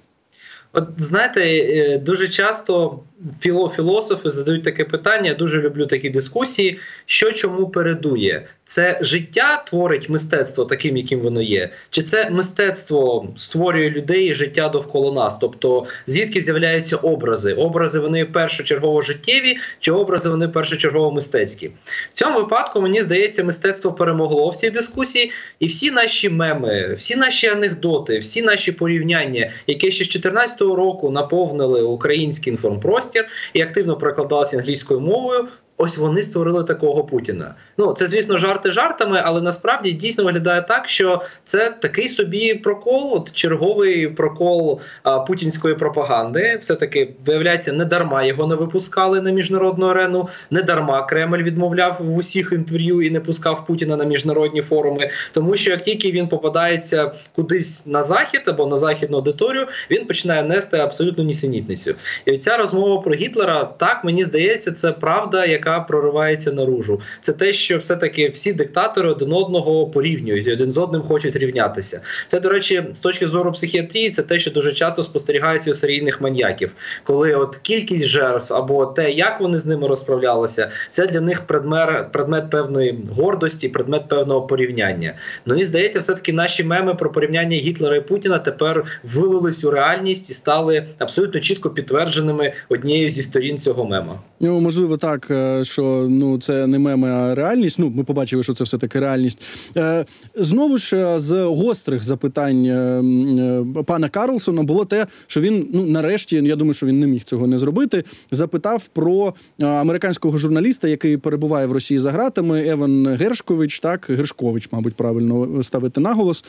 От 0.74 0.88
знаєте, 0.98 1.40
е, 1.42 1.98
дуже 1.98 2.28
часто 2.28 3.00
філо 3.40 3.72
філософи 3.76 4.30
задають 4.30 4.62
таке 4.62 4.84
питання. 4.84 5.28
Я 5.28 5.34
дуже 5.34 5.60
люблю 5.60 5.86
такі 5.86 6.10
дискусії. 6.10 6.78
Що 7.06 7.32
чому 7.32 7.68
передує? 7.68 8.46
Це 8.64 8.98
життя 9.02 9.62
творить 9.66 10.08
мистецтво 10.08 10.64
таким, 10.64 10.96
яким 10.96 11.20
воно 11.20 11.42
є, 11.42 11.70
чи 11.90 12.02
це 12.02 12.30
мистецтво 12.30 13.28
створює 13.36 13.90
людей 13.90 14.26
і 14.30 14.34
життя 14.34 14.68
довкола 14.68 15.12
нас? 15.12 15.36
Тобто 15.36 15.86
звідки 16.06 16.40
з'являються 16.40 16.96
образи? 16.96 17.52
Образи 17.52 17.98
вони 17.98 18.24
першочергово 18.24 19.02
життєві, 19.02 19.56
чи 19.80 19.92
образи 19.92 20.28
вони 20.28 20.48
першочергово 20.48 21.12
мистецькі? 21.12 21.70
В 22.12 22.12
цьому 22.12 22.38
випадку 22.38 22.80
мені 22.80 23.02
здається, 23.02 23.44
мистецтво 23.44 23.92
перемогло 23.92 24.50
в 24.50 24.56
цій 24.56 24.70
дискусії, 24.70 25.32
і 25.58 25.66
всі 25.66 25.90
наші 25.90 26.28
меми, 26.28 26.94
всі 26.94 27.16
наші 27.16 27.46
анекдоти, 27.46 28.18
всі 28.18 28.42
наші 28.42 28.72
порівняння, 28.72 29.50
які 29.66 29.92
ще 29.92 30.04
з 30.04 30.08
2014 30.08 30.63
року 30.72 31.10
наповнили 31.10 31.82
український 31.82 32.52
інформпростір 32.52 33.26
і 33.52 33.60
активно 33.60 33.96
перекладалися 33.96 34.56
англійською 34.56 35.00
мовою. 35.00 35.48
Ось 35.76 35.98
вони 35.98 36.22
створили 36.22 36.64
такого 36.64 37.04
Путіна. 37.04 37.54
Ну 37.78 37.92
це 37.92 38.06
звісно 38.06 38.38
жарти 38.38 38.72
жартами, 38.72 39.20
але 39.24 39.40
насправді 39.42 39.92
дійсно 39.92 40.24
виглядає 40.24 40.62
так, 40.62 40.88
що 40.88 41.22
це 41.44 41.70
такий 41.70 42.08
собі 42.08 42.54
прокол, 42.54 43.12
от 43.14 43.32
черговий 43.32 44.08
прокол 44.08 44.80
а, 45.02 45.18
путінської 45.18 45.74
пропаганди. 45.74 46.58
Все 46.60 46.74
таки 46.74 47.14
виявляється, 47.26 47.72
не 47.72 47.84
дарма 47.84 48.24
його 48.24 48.46
не 48.46 48.54
випускали 48.54 49.20
на 49.20 49.30
міжнародну 49.30 49.86
арену, 49.86 50.28
не 50.50 50.62
дарма 50.62 51.02
Кремль 51.02 51.42
відмовляв 51.42 51.96
в 52.00 52.16
усіх 52.16 52.52
інтерв'ю 52.52 53.02
і 53.02 53.10
не 53.10 53.20
пускав 53.20 53.66
Путіна 53.66 53.96
на 53.96 54.04
міжнародні 54.04 54.62
форуми. 54.62 55.10
Тому 55.32 55.56
що 55.56 55.70
як 55.70 55.82
тільки 55.82 56.12
він 56.12 56.28
попадається 56.28 57.12
кудись 57.32 57.82
на 57.86 58.02
захід 58.02 58.42
або 58.46 58.66
на 58.66 58.76
західну 58.76 59.16
аудиторію, 59.16 59.66
він 59.90 60.06
починає 60.06 60.42
нести 60.42 60.76
абсолютну 60.76 61.24
нісенітницю. 61.24 61.94
І 62.24 62.32
оця 62.32 62.56
розмова 62.56 63.02
про 63.02 63.14
Гітлера, 63.14 63.64
так 63.64 64.04
мені 64.04 64.24
здається, 64.24 64.72
це 64.72 64.92
правда, 64.92 65.44
яка 65.64 65.80
проривається 65.80 66.52
наружу. 66.52 67.00
Це 67.20 67.32
те, 67.32 67.52
що 67.52 67.78
все-таки 67.78 68.28
всі 68.28 68.52
диктатори 68.52 69.08
один 69.08 69.32
одного 69.32 69.86
порівнюють, 69.86 70.48
один 70.48 70.72
з 70.72 70.78
одним 70.78 71.02
хочуть 71.02 71.36
рівнятися. 71.36 72.00
Це, 72.26 72.40
до 72.40 72.48
речі, 72.48 72.84
з 72.94 72.98
точки 72.98 73.26
зору 73.26 73.52
психіатрії, 73.52 74.10
це 74.10 74.22
те, 74.22 74.38
що 74.38 74.50
дуже 74.50 74.72
часто 74.72 75.02
спостерігається 75.02 75.70
у 75.70 75.74
серійних 75.74 76.20
маньяків, 76.20 76.72
коли 77.04 77.34
от 77.34 77.56
кількість 77.56 78.04
жертв 78.04 78.54
або 78.54 78.86
те, 78.86 79.12
як 79.12 79.40
вони 79.40 79.58
з 79.58 79.66
ними 79.66 79.88
розправлялися, 79.88 80.70
це 80.90 81.06
для 81.06 81.20
них 81.20 81.46
предмет, 81.46 82.12
предмет 82.12 82.50
певної 82.50 82.98
гордості, 83.16 83.68
предмет 83.68 84.08
певного 84.08 84.42
порівняння. 84.42 85.14
Ну 85.46 85.54
і 85.54 85.64
здається, 85.64 85.98
все-таки 85.98 86.32
наші 86.32 86.64
меми 86.64 86.94
про 86.94 87.12
порівняння 87.12 87.56
Гітлера 87.56 87.96
і 87.96 88.00
Путіна 88.00 88.38
тепер 88.38 88.84
вилились 89.14 89.64
у 89.64 89.70
реальність 89.70 90.30
і 90.30 90.32
стали 90.32 90.86
абсолютно 90.98 91.40
чітко 91.40 91.70
підтвердженими 91.70 92.52
однією 92.68 93.10
зі 93.10 93.22
сторін 93.22 93.58
цього 93.58 93.84
мема. 93.84 94.20
Ну 94.40 94.60
можливо, 94.60 94.96
так. 94.96 95.30
Що 95.62 96.06
ну 96.10 96.38
це 96.38 96.66
не 96.66 96.78
меми, 96.78 97.08
а 97.08 97.34
реальність. 97.34 97.78
Ну 97.78 97.92
ми 97.96 98.04
побачили, 98.04 98.42
що 98.42 98.52
це 98.52 98.64
все 98.64 98.78
таки 98.78 99.00
реальність. 99.00 99.42
Е, 99.76 100.04
Знову 100.36 100.78
ж 100.78 100.96
е, 100.96 101.20
з 101.20 101.44
гострих 101.44 102.02
запитань 102.02 102.66
е, 102.66 103.82
пана 103.86 104.08
Карлсона 104.08 104.62
було 104.62 104.84
те, 104.84 105.06
що 105.26 105.40
він 105.40 105.68
ну 105.72 105.86
нарешті, 105.86 106.36
я 106.36 106.56
думаю, 106.56 106.74
що 106.74 106.86
він 106.86 107.00
не 107.00 107.06
міг 107.06 107.24
цього 107.24 107.46
не 107.46 107.58
зробити. 107.58 108.04
Запитав 108.30 108.88
про 108.88 109.34
американського 109.60 110.38
журналіста, 110.38 110.88
який 110.88 111.16
перебуває 111.16 111.66
в 111.66 111.72
Росії 111.72 111.98
за 111.98 112.10
гратами, 112.10 112.68
Еван 112.68 113.06
Гершкович. 113.06 113.80
Так, 113.80 114.06
Гершкович, 114.08 114.68
мабуть, 114.72 114.94
правильно 114.94 115.62
ставити 115.62 116.00
наголос. 116.00 116.44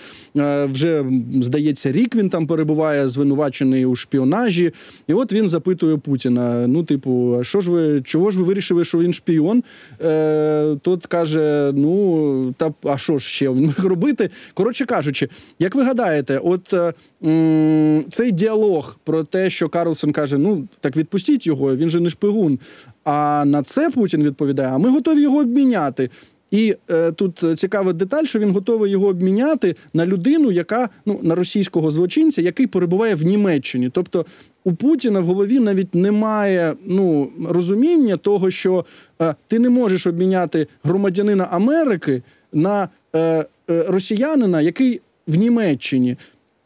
Вже 0.66 1.06
здається, 1.42 1.92
рік 1.92 2.16
він 2.16 2.30
там 2.30 2.48
перебуває, 2.48 3.08
звинувачений 3.08 3.86
у 3.86 3.96
шпіонажі. 3.96 4.72
І 5.08 5.14
от 5.14 5.34
він 5.34 5.48
запитує 5.48 5.98
Путіна: 5.98 6.68
ну, 6.68 6.84
типу, 6.84 7.40
що 7.42 7.62
ж 7.62 7.72
ви 7.72 8.02
чого 8.02 8.32
ж 8.32 8.40
ви 8.40 8.46
вирішили, 8.46 8.84
що 8.84 8.95
він 9.00 9.14
шпіон? 9.14 9.64
Е, 10.04 10.76
Тот 10.82 11.06
каже: 11.08 11.72
ну 11.76 12.54
та 12.58 12.74
а 12.84 12.98
що 12.98 13.18
ж 13.18 13.28
ще 13.28 13.46
робити? 13.84 14.30
Коротше 14.54 14.86
кажучи, 14.86 15.30
як 15.60 15.76
ви 15.76 15.84
гадаєте, 15.84 16.38
от 16.38 16.74
е, 16.74 16.94
м, 17.26 18.06
цей 18.12 18.32
діалог 18.32 18.98
про 19.04 19.24
те, 19.24 19.50
що 19.50 19.70
Карлсон 19.70 20.12
каже: 20.12 20.38
ну 20.38 20.68
так 20.80 20.98
відпустіть 20.98 21.48
його, 21.48 21.76
він 21.76 21.90
же 21.90 22.00
не 22.00 22.10
шпигун. 22.10 22.60
А 23.04 23.44
на 23.46 23.64
це 23.64 23.90
Путін 23.90 24.24
відповідає: 24.24 24.70
а 24.70 24.78
ми 24.78 24.90
готові 24.90 25.22
його 25.22 25.38
обміняти. 25.38 26.10
І 26.52 26.76
е, 26.90 27.12
тут 27.12 27.44
цікава 27.56 27.94
деталь, 27.94 28.24
що 28.24 28.40
він 28.40 28.52
готовий 28.52 28.92
його 28.92 29.08
обміняти 29.08 29.76
на 29.94 30.06
людину, 30.06 30.52
яка 30.52 30.90
ну 31.06 31.20
на 31.24 31.36
російського 31.36 31.92
злочинця, 31.92 32.42
який 32.42 32.68
перебуває 32.68 33.16
в 33.16 33.24
Німеччині. 33.24 33.90
Тобто 33.94 34.26
у 34.64 34.74
Путіна 34.74 35.20
в 35.20 35.26
голові 35.26 35.60
навіть 35.60 35.96
немає 35.96 36.74
ну 36.86 37.32
розуміння 37.50 38.18
того, 38.18 38.52
що 38.52 38.86
е, 39.22 39.36
ти 39.48 39.60
не 39.60 39.70
можеш 39.70 40.08
обміняти 40.08 40.68
громадянина 40.84 41.44
Америки 41.44 42.24
на 42.54 42.90
е, 43.16 43.20
е, 43.20 43.46
росіянина, 43.68 44.62
який 44.62 45.02
в 45.28 45.36
Німеччині. 45.36 46.18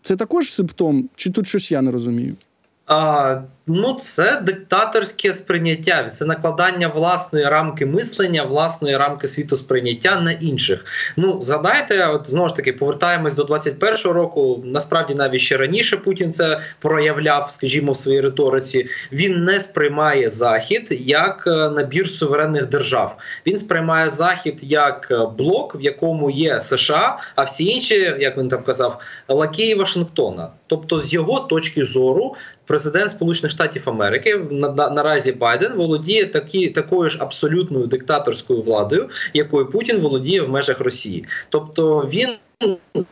Це 0.01 0.15
також 0.15 0.53
симптом, 0.53 1.09
чи 1.15 1.29
тут 1.29 1.48
щось 1.48 1.71
я 1.71 1.81
не 1.81 1.91
розумію? 1.91 2.36
А, 2.88 3.41
Ну, 3.72 3.94
це 3.94 4.42
диктаторське 4.42 5.34
сприйняття, 5.34 6.04
це 6.04 6.26
накладання 6.26 6.88
власної 6.88 7.46
рамки 7.46 7.86
мислення, 7.86 8.44
власної 8.44 8.98
рамки 8.98 9.28
світосприйняття 9.28 10.22
на 10.22 10.32
інших. 10.32 10.86
Ну, 11.18 11.42
згадайте, 11.42 12.08
от 12.08 12.30
знову 12.30 12.48
ж 12.48 12.56
таки, 12.56 12.74
повертаємось 12.74 13.34
до 13.34 13.44
21-го 13.44 14.14
року. 14.14 14.64
Насправді, 14.66 15.16
навіть 15.16 15.42
ще 15.42 15.58
раніше 15.58 15.98
Путін 15.98 16.34
це 16.34 16.60
проявляв, 16.80 17.52
скажімо, 17.52 17.92
в 17.92 17.98
своїй 17.98 18.22
риториці. 18.22 18.88
Він 19.12 19.44
не 19.44 19.60
сприймає 19.60 20.30
захід 20.30 20.88
як 20.92 21.44
е, 21.48 21.70
набір 21.70 22.10
суверенних 22.10 22.66
держав. 22.66 23.18
Він 23.48 23.58
сприймає 23.58 24.10
захід 24.10 24.60
як 24.62 25.08
е, 25.12 25.26
блок, 25.38 25.76
в 25.80 25.82
якому 25.82 26.30
є 26.30 26.62
США, 26.62 27.20
а 27.36 27.44
всі 27.44 27.66
інші, 27.66 28.16
як 28.20 28.38
він 28.38 28.50
там 28.50 28.64
казав, 28.64 29.00
лакеї 29.28 29.76
Вашингтона. 29.76 30.50
Тобто, 30.68 31.00
з 31.00 31.14
його 31.14 31.40
точки 31.40 31.86
зору, 31.86 32.36
президент 32.66 33.12
Сполучених 33.12 33.52
Штатів 33.52 33.59
Америки 33.86 34.39
на, 34.51 34.70
на 34.70 34.89
наразі 34.89 35.32
Байден 35.32 35.74
володіє 35.74 36.25
такі 36.25 36.70
такою 36.70 37.10
ж 37.10 37.18
абсолютною 37.22 37.88
диктаторською 37.88 38.62
владою, 38.62 39.10
якою 39.34 39.70
Путін 39.70 40.00
володіє 40.00 40.42
в 40.42 40.50
межах 40.50 40.80
Росії. 40.80 41.25
Тобто 41.50 42.10
він. 42.13 42.30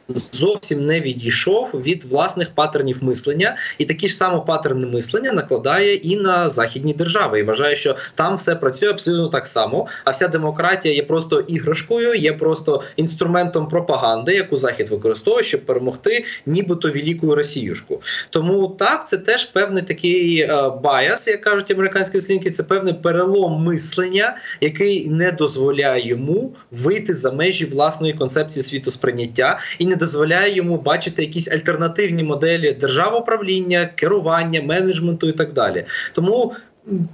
Зовсім 0.09 0.85
не 0.85 1.01
відійшов 1.01 1.69
від 1.73 2.03
власних 2.03 2.49
патернів 2.49 3.03
мислення, 3.03 3.57
і 3.77 3.85
такі 3.85 4.09
ж 4.09 4.15
само 4.15 4.41
патерни 4.41 4.87
мислення 4.87 5.31
накладає 5.31 5.93
і 5.93 6.17
на 6.17 6.49
західні 6.49 6.93
держави. 6.93 7.39
І 7.39 7.43
вважає, 7.43 7.75
що 7.75 7.95
там 8.15 8.35
все 8.35 8.55
працює 8.55 8.89
абсолютно 8.89 9.27
так 9.27 9.47
само. 9.47 9.87
А 10.05 10.11
вся 10.11 10.27
демократія 10.27 10.93
є 10.93 11.03
просто 11.03 11.39
іграшкою, 11.39 12.13
є 12.13 12.33
просто 12.33 12.83
інструментом 12.95 13.67
пропаганди, 13.67 14.33
яку 14.33 14.57
захід 14.57 14.89
використовує, 14.89 15.43
щоб 15.43 15.65
перемогти, 15.65 16.25
нібито 16.45 16.91
велику 16.91 17.35
Росіюшку. 17.35 18.01
Тому 18.29 18.67
так 18.67 19.07
це 19.07 19.17
теж 19.17 19.45
певний 19.45 19.83
такий 19.83 20.39
е, 20.39 20.69
баяс, 20.83 21.27
як 21.27 21.41
кажуть 21.41 21.71
американські 21.71 22.21
слінки. 22.21 22.51
Це 22.51 22.63
певний 22.63 22.93
перелом 22.93 23.63
мислення, 23.63 24.37
який 24.61 25.09
не 25.09 25.31
дозволяє 25.31 26.07
йому 26.07 26.53
вийти 26.71 27.13
за 27.13 27.31
межі 27.31 27.65
власної 27.65 28.13
концепції 28.13 28.63
світосприйняття 28.63 29.36
і 29.79 29.85
не 29.85 29.95
дозволяє 29.95 30.55
йому 30.55 30.77
бачити 30.77 31.21
якісь 31.21 31.51
альтернативні 31.51 32.23
моделі 32.23 32.71
державоуправління, 32.71 33.89
керування, 33.95 34.61
менеджменту 34.61 35.29
і 35.29 35.31
так 35.31 35.53
далі. 35.53 35.85
Тому. 36.13 36.55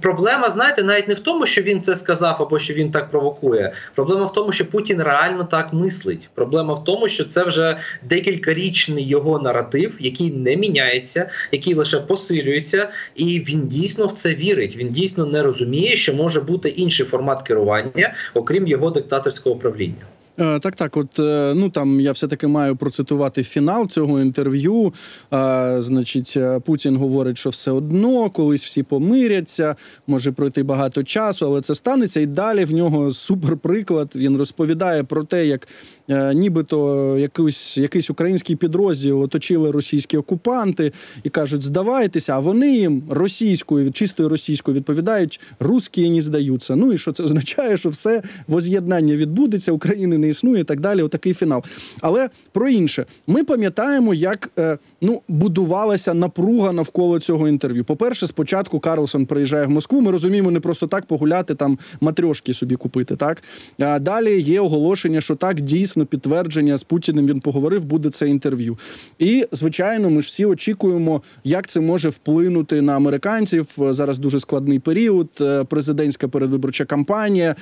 Проблема, 0.00 0.50
знаєте, 0.50 0.82
навіть 0.82 1.08
не 1.08 1.14
в 1.14 1.18
тому, 1.18 1.46
що 1.46 1.62
він 1.62 1.80
це 1.80 1.96
сказав 1.96 2.36
або 2.40 2.58
що 2.58 2.74
він 2.74 2.90
так 2.90 3.10
провокує. 3.10 3.72
Проблема 3.94 4.24
в 4.24 4.32
тому, 4.32 4.52
що 4.52 4.70
Путін 4.70 5.02
реально 5.02 5.44
так 5.44 5.72
мислить. 5.72 6.28
Проблема 6.34 6.74
в 6.74 6.84
тому, 6.84 7.08
що 7.08 7.24
це 7.24 7.44
вже 7.44 7.78
декількарічний 8.02 9.08
його 9.08 9.38
наратив, 9.38 9.94
який 10.00 10.32
не 10.32 10.56
міняється, 10.56 11.30
який 11.52 11.74
лише 11.74 12.00
посилюється, 12.00 12.88
і 13.14 13.44
він 13.48 13.68
дійсно 13.68 14.06
в 14.06 14.12
це 14.12 14.34
вірить. 14.34 14.76
Він 14.76 14.88
дійсно 14.88 15.26
не 15.26 15.42
розуміє, 15.42 15.96
що 15.96 16.14
може 16.14 16.40
бути 16.40 16.68
інший 16.68 17.06
формат 17.06 17.42
керування, 17.42 18.14
окрім 18.34 18.66
його 18.66 18.90
диктаторського 18.90 19.56
управління. 19.56 20.06
Е, 20.38 20.58
так, 20.58 20.76
так, 20.76 20.96
от 20.96 21.18
ну 21.56 21.70
там 21.70 22.00
я 22.00 22.12
все-таки 22.12 22.46
маю 22.46 22.76
процитувати 22.76 23.42
фінал 23.42 23.88
цього 23.88 24.20
інтерв'ю. 24.20 24.92
А, 25.30 25.76
Значить, 25.78 26.38
Путін 26.64 26.96
говорить, 26.96 27.38
що 27.38 27.50
все 27.50 27.70
одно 27.70 28.30
колись 28.30 28.64
всі 28.64 28.82
помиряться, 28.82 29.76
може 30.06 30.32
пройти 30.32 30.62
багато 30.62 31.04
часу, 31.04 31.46
але 31.46 31.60
це 31.60 31.74
станеться. 31.74 32.20
І 32.20 32.26
далі 32.26 32.64
в 32.64 32.74
нього 32.74 33.10
суперприклад. 33.10 34.12
Він 34.16 34.36
розповідає 34.36 35.04
про 35.04 35.24
те, 35.24 35.46
як 35.46 35.68
е, 36.08 36.34
нібито 36.34 37.18
якийсь, 37.18 37.78
якийсь 37.78 38.10
український 38.10 38.56
підрозділ 38.56 39.22
оточили 39.22 39.70
російські 39.70 40.16
окупанти 40.16 40.92
і 41.22 41.28
кажуть, 41.28 41.62
здавайтеся, 41.62 42.32
а 42.32 42.38
вони 42.38 42.76
їм 42.76 43.02
російською, 43.10 43.92
чистою 43.92 44.28
російською 44.28 44.76
відповідають, 44.76 45.40
русські 45.60 46.10
не 46.10 46.22
здаються. 46.22 46.76
Ну 46.76 46.92
і 46.92 46.98
що 46.98 47.12
це 47.12 47.22
означає, 47.22 47.76
що 47.76 47.88
все 47.88 48.22
воз'єднання 48.46 49.16
відбудеться, 49.16 49.72
України 49.72 50.18
не 50.24 50.30
існує, 50.30 50.60
і 50.60 50.64
так 50.64 50.80
далі. 50.80 51.02
Отакий 51.02 51.34
фінал. 51.34 51.64
Але 52.00 52.30
про 52.52 52.68
інше, 52.68 53.06
ми 53.26 53.44
пам'ятаємо, 53.44 54.14
як 54.14 54.50
е, 54.58 54.78
ну 55.04 55.22
будувалася 55.28 56.14
напруга 56.14 56.72
навколо 56.72 57.18
цього 57.18 57.48
інтерв'ю. 57.48 57.84
По 57.84 57.96
перше, 57.96 58.26
спочатку 58.26 58.80
Карлсон 58.80 59.26
приїжджає 59.26 59.66
в 59.66 59.70
Москву. 59.70 60.00
Ми 60.00 60.10
розуміємо, 60.10 60.50
не 60.50 60.60
просто 60.60 60.86
так 60.86 61.06
погуляти 61.06 61.54
там 61.54 61.78
матрьошки 62.00 62.54
собі 62.54 62.76
купити. 62.76 63.16
Так 63.16 63.42
а 63.78 63.98
далі 63.98 64.40
є 64.40 64.60
оголошення, 64.60 65.20
що 65.20 65.34
так 65.34 65.60
дійсно 65.60 66.06
підтвердження 66.06 66.76
з 66.76 66.82
Путіним 66.82 67.26
він 67.26 67.40
поговорив, 67.40 67.84
буде 67.84 68.10
це 68.10 68.28
інтерв'ю. 68.28 68.78
І 69.18 69.44
звичайно, 69.52 70.10
ми 70.10 70.22
ж 70.22 70.28
всі 70.28 70.44
очікуємо, 70.44 71.22
як 71.44 71.66
це 71.66 71.80
може 71.80 72.08
вплинути 72.08 72.82
на 72.82 72.96
американців. 72.96 73.76
Зараз 73.78 74.18
дуже 74.18 74.38
складний 74.38 74.78
період. 74.78 75.28
Е, 75.40 75.64
президентська 75.64 76.28
передвиборча 76.28 76.84
кампанія, 76.84 77.56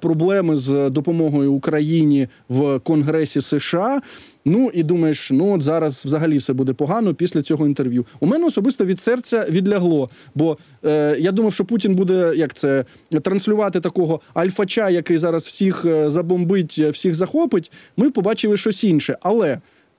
проблеми 0.00 0.56
з 0.56 0.90
допомогою 0.90 1.52
Україні 1.52 2.28
в 2.48 2.78
Конгресі 2.78 3.40
США. 3.40 4.00
Ну 4.44 4.70
і 4.74 4.82
думаєш, 4.82 5.30
ну 5.30 5.54
от 5.54 5.62
зараз 5.62 6.04
взагалі 6.04 6.38
все 6.38 6.52
буде 6.52 6.72
погано 6.72 7.14
після 7.14 7.42
цього 7.42 7.66
інтерв'ю. 7.66 8.06
У 8.20 8.26
мене 8.26 8.46
особисто 8.46 8.84
від 8.84 9.00
серця 9.00 9.46
відлягло. 9.50 10.10
Бо 10.34 10.58
е, 10.84 11.16
я 11.18 11.32
думав, 11.32 11.54
що 11.54 11.64
Путін 11.64 11.94
буде 11.94 12.32
як 12.36 12.54
це 12.54 12.84
транслювати 13.22 13.80
такого 13.80 14.20
альфача, 14.34 14.90
який 14.90 15.18
зараз 15.18 15.46
всіх 15.46 15.84
е, 15.84 16.10
забомбить, 16.10 16.78
всіх 16.78 17.14
захопить. 17.14 17.72
Ми 17.96 18.10
побачили 18.10 18.56
щось 18.56 18.84
інше. 18.84 19.18
Але 19.22 19.58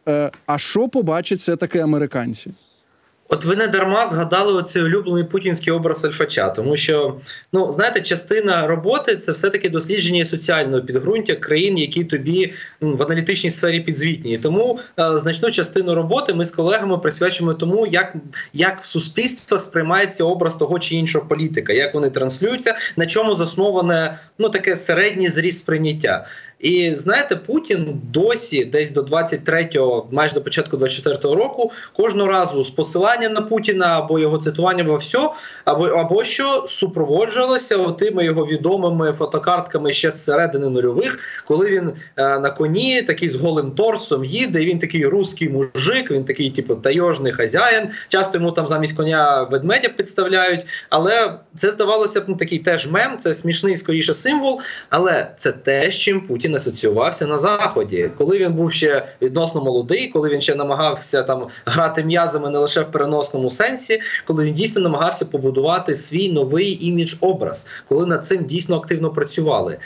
е, 0.09 0.31
а 0.45 0.57
що 0.57 0.89
побачать 0.89 1.39
все 1.39 1.55
таки 1.55 1.79
американці? 1.79 2.51
От 3.31 3.45
ви 3.45 3.55
не 3.55 3.67
дарма 3.67 4.05
згадали 4.05 4.53
оцей 4.53 4.83
улюблений 4.83 5.23
путінський 5.23 5.73
образ 5.73 6.05
Альфача, 6.05 6.49
тому 6.49 6.77
що 6.77 7.17
ну 7.53 7.71
знаєте, 7.71 8.01
частина 8.01 8.67
роботи 8.67 9.15
це 9.15 9.31
все-таки 9.31 9.69
дослідження 9.69 10.25
соціального 10.25 10.83
підґрунтя 10.83 11.35
країн, 11.35 11.77
які 11.77 12.03
тобі 12.03 12.53
в 12.81 13.03
аналітичній 13.03 13.49
сфері 13.49 13.79
підзвітні. 13.79 14.37
Тому 14.37 14.79
е, 14.99 15.17
значну 15.17 15.51
частину 15.51 15.95
роботи 15.95 16.33
ми 16.33 16.45
з 16.45 16.51
колегами 16.51 16.97
присвячуємо 16.97 17.53
тому, 17.53 17.87
як 17.87 18.15
як 18.53 18.85
суспільство 18.85 19.59
сприймається 19.59 20.23
образ 20.23 20.55
того 20.55 20.79
чи 20.79 20.95
іншого 20.95 21.25
політика, 21.25 21.73
як 21.73 21.93
вони 21.93 22.09
транслюються, 22.09 22.75
на 22.97 23.05
чому 23.05 23.35
засноване 23.35 24.19
ну 24.37 24.49
таке 24.49 24.75
середній 24.75 25.29
зріст 25.29 25.59
сприйняття. 25.59 26.25
І 26.59 26.95
знаєте, 26.95 27.35
Путін 27.35 28.01
досі, 28.03 28.65
десь 28.65 28.91
до 28.91 29.01
23-го, 29.01 30.07
майже 30.11 30.33
до 30.33 30.41
початку 30.41 30.77
24-го 30.77 31.35
року, 31.35 31.71
кожного 31.93 32.29
разу 32.29 32.61
з 32.61 32.69
посилання 32.69 33.29
на 33.29 33.41
Путіна 33.41 33.99
або 33.99 34.19
його 34.19 34.37
цитування 34.37 34.83
во 34.83 34.97
все, 34.97 35.29
або 35.65 35.85
або 35.85 36.23
що 36.23 36.63
супроводжувалося 36.67 37.77
тими 37.77 38.25
його 38.25 38.45
відомими 38.45 39.13
фотокартками 39.17 39.93
ще 39.93 40.11
з 40.11 40.23
середини 40.23 40.69
нульових, 40.69 41.19
коли 41.47 41.69
він 41.69 41.91
е, 42.17 42.39
на 42.39 42.49
коні 42.49 43.01
такий 43.01 43.29
з 43.29 43.35
голим 43.35 43.71
торсом 43.71 44.25
їде. 44.25 44.63
і 44.63 44.65
Він 44.65 44.79
такий 44.79 45.05
русський 45.05 45.49
мужик, 45.49 46.11
він 46.11 46.25
такий, 46.25 46.49
типу, 46.49 46.75
тайожний 46.75 47.31
хазяїн. 47.31 47.89
Часто 48.07 48.37
йому 48.37 48.51
там 48.51 48.67
замість 48.67 48.97
коня 48.97 49.43
ведмедя 49.43 49.89
підставляють. 49.89 50.65
Але 50.89 51.39
це 51.55 51.71
здавалося 51.71 52.21
б 52.21 52.23
ну, 52.27 52.35
такий 52.35 52.59
теж 52.59 52.87
мем, 52.87 53.17
це 53.17 53.33
смішний 53.33 53.77
скоріше 53.77 54.13
символ. 54.13 54.61
Але 54.89 55.31
це 55.37 55.51
те, 55.51 55.91
з 55.91 55.97
чим 55.97 56.21
Путін. 56.21 56.48
Путін 56.49 56.55
асоціювався 56.55 57.27
на 57.27 57.37
заході, 57.37 58.11
коли 58.17 58.37
він 58.37 58.53
був 58.53 58.71
ще 58.71 59.07
відносно 59.21 59.61
молодий, 59.61 60.07
коли 60.07 60.29
він 60.29 60.41
ще 60.41 60.55
намагався 60.55 61.23
там 61.23 61.47
грати 61.65 62.03
м'язами 62.03 62.49
не 62.49 62.59
лише 62.59 62.81
в 62.81 62.91
переносному 62.91 63.49
сенсі, 63.49 64.01
коли 64.25 64.45
він 64.45 64.53
дійсно 64.53 64.81
намагався 64.81 65.25
побудувати 65.25 65.95
свій 65.95 66.31
новий 66.31 66.87
імідж 66.87 67.15
образ, 67.21 67.67
коли 67.89 68.05
над 68.05 68.25
цим 68.25 68.45
дійсно 68.45 68.75
активно 68.75 69.09
працювали. 69.09 69.77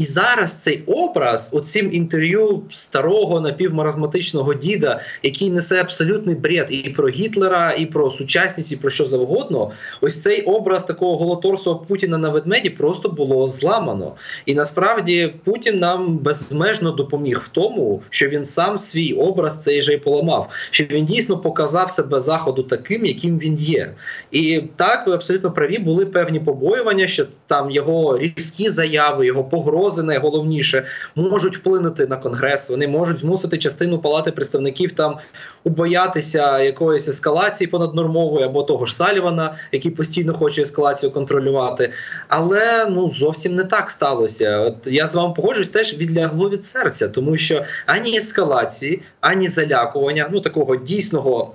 І 0.00 0.04
зараз 0.04 0.54
цей 0.54 0.82
образ, 0.86 1.50
оцим 1.52 1.92
інтерв'ю 1.92 2.62
старого 2.70 3.40
напівмаразматичного 3.40 4.54
діда, 4.54 5.00
який 5.22 5.50
несе 5.50 5.80
абсолютний 5.80 6.36
бред 6.36 6.66
і 6.70 6.90
про 6.90 7.08
Гітлера, 7.08 7.72
і 7.72 7.86
про 7.86 8.10
сучасність, 8.10 8.72
і 8.72 8.76
про 8.76 8.90
що 8.90 9.06
завгодно, 9.06 9.70
ось 10.00 10.22
цей 10.22 10.42
образ 10.42 10.84
такого 10.84 11.16
голоторсового 11.16 11.84
Путіна 11.84 12.18
на 12.18 12.28
ведмеді 12.28 12.70
просто 12.70 13.08
було 13.08 13.48
зламано. 13.48 14.14
І 14.46 14.54
насправді 14.54 15.34
Путін 15.44 15.78
нам 15.78 16.18
безмежно 16.18 16.90
допоміг 16.90 17.42
в 17.44 17.48
тому, 17.48 18.02
що 18.10 18.28
він 18.28 18.44
сам 18.44 18.78
свій 18.78 19.12
образ 19.12 19.62
цей 19.62 19.82
же 19.82 19.92
й 19.92 19.96
поламав, 19.96 20.48
що 20.70 20.84
він 20.84 21.04
дійсно 21.04 21.38
показав 21.38 21.90
себе 21.90 22.20
заходу 22.20 22.62
таким, 22.62 23.06
яким 23.06 23.38
він 23.38 23.54
є. 23.54 23.94
І 24.30 24.62
так 24.76 25.06
ви 25.06 25.14
абсолютно 25.14 25.50
праві 25.50 25.78
були 25.78 26.06
певні 26.06 26.40
побоювання, 26.40 27.06
що 27.06 27.26
там 27.46 27.70
його 27.70 28.18
різкі 28.18 28.70
заяви, 28.70 29.26
його 29.26 29.44
погрози 29.44 29.79
загрози 29.80 30.02
найголовніше 30.02 30.86
можуть 31.14 31.56
вплинути 31.56 32.06
на 32.06 32.16
конгрес. 32.16 32.70
Вони 32.70 32.88
можуть 32.88 33.18
змусити 33.18 33.58
частину 33.58 33.98
палати 33.98 34.32
представників 34.32 34.92
там 34.92 35.18
убоятися 35.64 36.60
якоїсь 36.60 37.08
ескалації 37.08 37.68
понаднормової 37.68 38.44
або 38.44 38.62
того 38.62 38.86
ж 38.86 38.96
Салівана, 38.96 39.54
який 39.72 39.90
постійно 39.90 40.34
хоче 40.34 40.62
ескалацію 40.62 41.12
контролювати. 41.12 41.92
Але 42.28 42.86
ну 42.90 43.10
зовсім 43.10 43.54
не 43.54 43.64
так 43.64 43.90
сталося. 43.90 44.58
От 44.58 44.76
я 44.86 45.06
з 45.06 45.14
вами 45.14 45.34
погоджуюсь, 45.34 45.70
теж 45.70 45.94
відлягло 45.94 46.50
від 46.50 46.64
серця, 46.64 47.08
тому 47.08 47.36
що 47.36 47.64
ані 47.86 48.16
ескалації, 48.16 49.02
ані 49.20 49.48
залякування, 49.48 50.28
ну 50.32 50.40
такого 50.40 50.76
дійсного, 50.76 51.54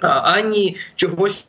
ані 0.00 0.76
чогось 0.96 1.46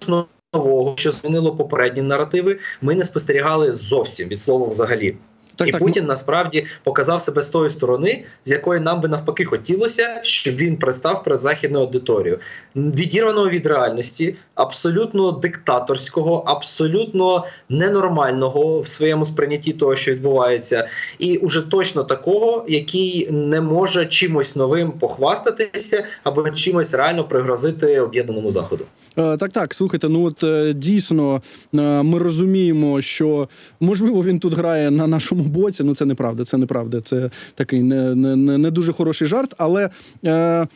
нового, 0.54 0.94
що 0.98 1.12
змінило 1.12 1.56
попередні 1.56 2.02
наративи, 2.02 2.60
ми 2.82 2.96
не 2.96 3.04
спостерігали 3.04 3.74
зовсім 3.74 4.30
від 4.30 4.42
слова 4.42 4.68
взагалі. 4.68 5.16
Так, 5.56 5.68
і 5.68 5.72
так, 5.72 5.82
Путін 5.82 6.06
насправді 6.06 6.66
показав 6.84 7.22
себе 7.22 7.42
з 7.42 7.50
тої 7.50 7.70
сторони, 7.70 8.24
з 8.46 8.52
якої 8.52 8.80
нам 8.80 9.02
би 9.02 9.08
навпаки 9.08 9.46
хотілося, 9.46 10.20
щоб 10.24 10.56
він 10.56 10.78
пристав 10.78 11.24
перед 11.24 11.40
західною 11.40 11.86
аудиторією, 11.86 12.40
відірваного 12.76 13.50
від 13.50 13.66
реальності, 13.66 14.36
абсолютно 14.56 15.32
диктаторського, 15.32 16.44
абсолютно 16.48 17.46
ненормального 17.70 18.82
в 18.82 18.88
своєму 18.88 19.26
сприйнятті 19.26 19.74
того, 19.74 19.96
що 19.96 20.12
відбувається, 20.12 20.88
і 21.20 21.38
уже 21.38 21.62
точно 21.62 22.04
такого, 22.04 22.66
який 22.68 23.32
не 23.32 23.62
може 23.62 24.06
чимось 24.06 24.56
новим 24.56 24.92
похвастатися 24.92 26.04
або 26.24 26.50
чимось 26.50 26.94
реально 26.94 27.24
пригрозити 27.24 28.00
об'єднаному 28.00 28.50
заходу. 28.50 28.86
Е, 29.18 29.38
так, 29.38 29.52
так, 29.52 29.74
слухайте, 29.74 30.10
ну 30.10 30.26
от 30.26 30.44
е, 30.44 30.74
дійсно 30.74 31.42
е, 31.74 32.04
ми 32.04 32.20
розуміємо, 32.20 33.02
що 33.02 33.48
можливо 33.80 34.24
він 34.24 34.40
тут 34.40 34.54
грає 34.54 34.92
на 34.92 35.08
нашому 35.08 35.41
боці. 35.48 35.84
Ну 35.84 35.96
це 35.96 36.06
неправда, 36.06 36.46
це 36.46 36.58
неправда. 36.58 37.02
Це 37.02 37.30
такий 37.56 37.84
не 37.84 38.16
не, 38.16 38.58
не 38.58 38.72
дуже 38.72 38.94
хороший 38.94 39.28
жарт. 39.28 39.54
Але 39.58 39.90
е, 40.26 40.68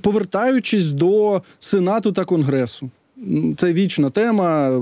повертаючись 0.00 0.92
до 0.92 1.42
Сенату 1.58 2.12
та 2.12 2.24
Конгресу. 2.24 2.90
Це 3.56 3.72
вічна 3.72 4.10
тема, 4.10 4.80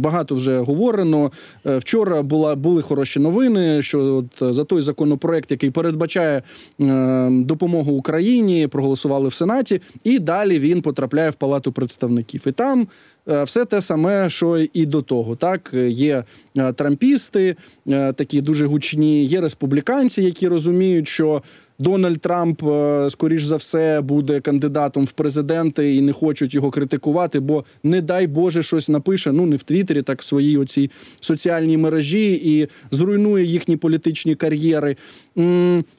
багато 0.00 0.34
вже 0.34 0.58
говорено. 0.58 1.32
Е, 1.66 1.78
вчора 1.78 2.22
була 2.22 2.54
були 2.54 2.82
хороші 2.82 3.20
новини. 3.20 3.82
Що 3.82 4.16
от 4.16 4.54
за 4.54 4.64
той 4.64 4.82
законопроект, 4.82 5.50
який 5.50 5.70
передбачає 5.70 6.42
е, 6.80 7.28
допомогу 7.30 7.92
Україні, 7.92 8.66
проголосували 8.66 9.28
в 9.28 9.32
Сенаті, 9.32 9.80
і 10.04 10.18
далі 10.18 10.58
він 10.58 10.82
потрапляє 10.82 11.30
в 11.30 11.34
Палату 11.34 11.72
представників. 11.72 12.42
І 12.46 12.52
там 12.52 12.86
все 13.26 13.64
те 13.64 13.80
саме, 13.80 14.28
що 14.28 14.66
і 14.72 14.86
до 14.86 15.02
того. 15.02 15.36
Так 15.36 15.70
є 15.88 16.24
е, 16.58 16.72
трампісти, 16.72 17.56
е, 17.88 18.12
такі 18.12 18.40
дуже 18.40 18.66
гучні, 18.66 19.24
є 19.24 19.40
республіканці, 19.40 20.22
які 20.22 20.48
розуміють, 20.48 21.08
що. 21.08 21.42
Дональд 21.78 22.20
Трамп, 22.20 22.62
скоріш 23.08 23.44
за 23.44 23.56
все, 23.56 24.00
буде 24.00 24.40
кандидатом 24.40 25.04
в 25.04 25.10
президенти 25.10 25.94
і 25.94 26.00
не 26.00 26.12
хочуть 26.12 26.54
його 26.54 26.70
критикувати, 26.70 27.40
бо 27.40 27.64
не 27.82 28.00
дай 28.00 28.26
Боже 28.26 28.62
щось 28.62 28.88
напише. 28.88 29.32
Ну 29.32 29.46
не 29.46 29.56
в 29.56 29.62
Твіттері, 29.62 30.02
так 30.02 30.22
в 30.22 30.24
своїй 30.24 30.58
оцій 30.58 30.90
соціальній 31.20 31.76
мережі 31.76 32.32
і 32.44 32.68
зруйнує 32.90 33.44
їхні 33.44 33.76
політичні 33.76 34.34
кар'єри. 34.34 34.96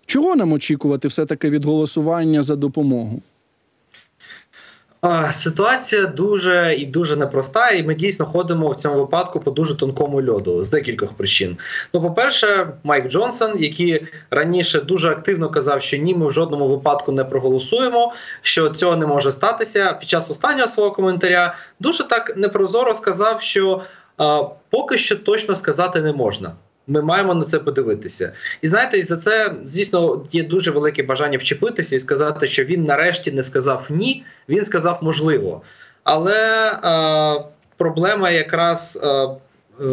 Чого 0.05 0.35
нам 0.35 0.53
очікувати 0.53 1.07
все 1.07 1.25
таки 1.25 1.49
від 1.49 1.65
голосування 1.65 2.43
за 2.43 2.55
допомогу? 2.55 3.21
Ситуація 5.31 6.05
дуже 6.05 6.75
і 6.77 6.85
дуже 6.85 7.15
непроста, 7.15 7.69
і 7.69 7.83
ми 7.83 7.95
дійсно 7.95 8.25
ходимо 8.25 8.69
в 8.69 8.75
цьому 8.75 8.97
випадку 8.97 9.39
по 9.39 9.51
дуже 9.51 9.77
тонкому 9.77 10.31
льоду 10.31 10.63
з 10.63 10.69
декількох 10.69 11.13
причин. 11.13 11.57
Ну, 11.93 12.01
по-перше, 12.01 12.67
Майк 12.83 13.07
Джонсон, 13.07 13.51
який 13.59 14.07
раніше 14.31 14.79
дуже 14.79 15.11
активно 15.11 15.49
казав, 15.49 15.81
що 15.81 15.97
ні, 15.97 16.15
ми 16.15 16.27
в 16.27 16.31
жодному 16.31 16.67
випадку 16.67 17.11
не 17.11 17.23
проголосуємо, 17.23 18.13
що 18.41 18.69
цього 18.69 18.95
не 18.95 19.05
може 19.05 19.31
статися. 19.31 19.93
Під 19.99 20.09
час 20.09 20.31
останнього 20.31 20.67
свого 20.67 20.91
коментаря 20.91 21.55
дуже 21.79 22.03
так 22.03 22.37
непрозоро 22.37 22.93
сказав, 22.93 23.41
що 23.41 23.81
поки 24.69 24.97
що 24.97 25.15
точно 25.15 25.55
сказати 25.55 26.01
не 26.01 26.13
можна. 26.13 26.53
Ми 26.87 27.01
маємо 27.01 27.33
на 27.33 27.43
це 27.43 27.59
подивитися. 27.59 28.33
І 28.61 28.67
знаєте, 28.67 29.03
за 29.03 29.17
це, 29.17 29.53
звісно, 29.65 30.25
є 30.31 30.43
дуже 30.43 30.71
велике 30.71 31.03
бажання 31.03 31.37
вчепитися 31.37 31.95
і 31.95 31.99
сказати, 31.99 32.47
що 32.47 32.63
він 32.63 32.83
нарешті 32.83 33.31
не 33.31 33.43
сказав 33.43 33.85
ні, 33.89 34.25
він 34.49 34.65
сказав 34.65 34.99
можливо. 35.01 35.61
Але 36.03 36.71
е, 36.71 37.45
проблема 37.77 38.29
якраз. 38.29 38.99
Е, 39.03 39.87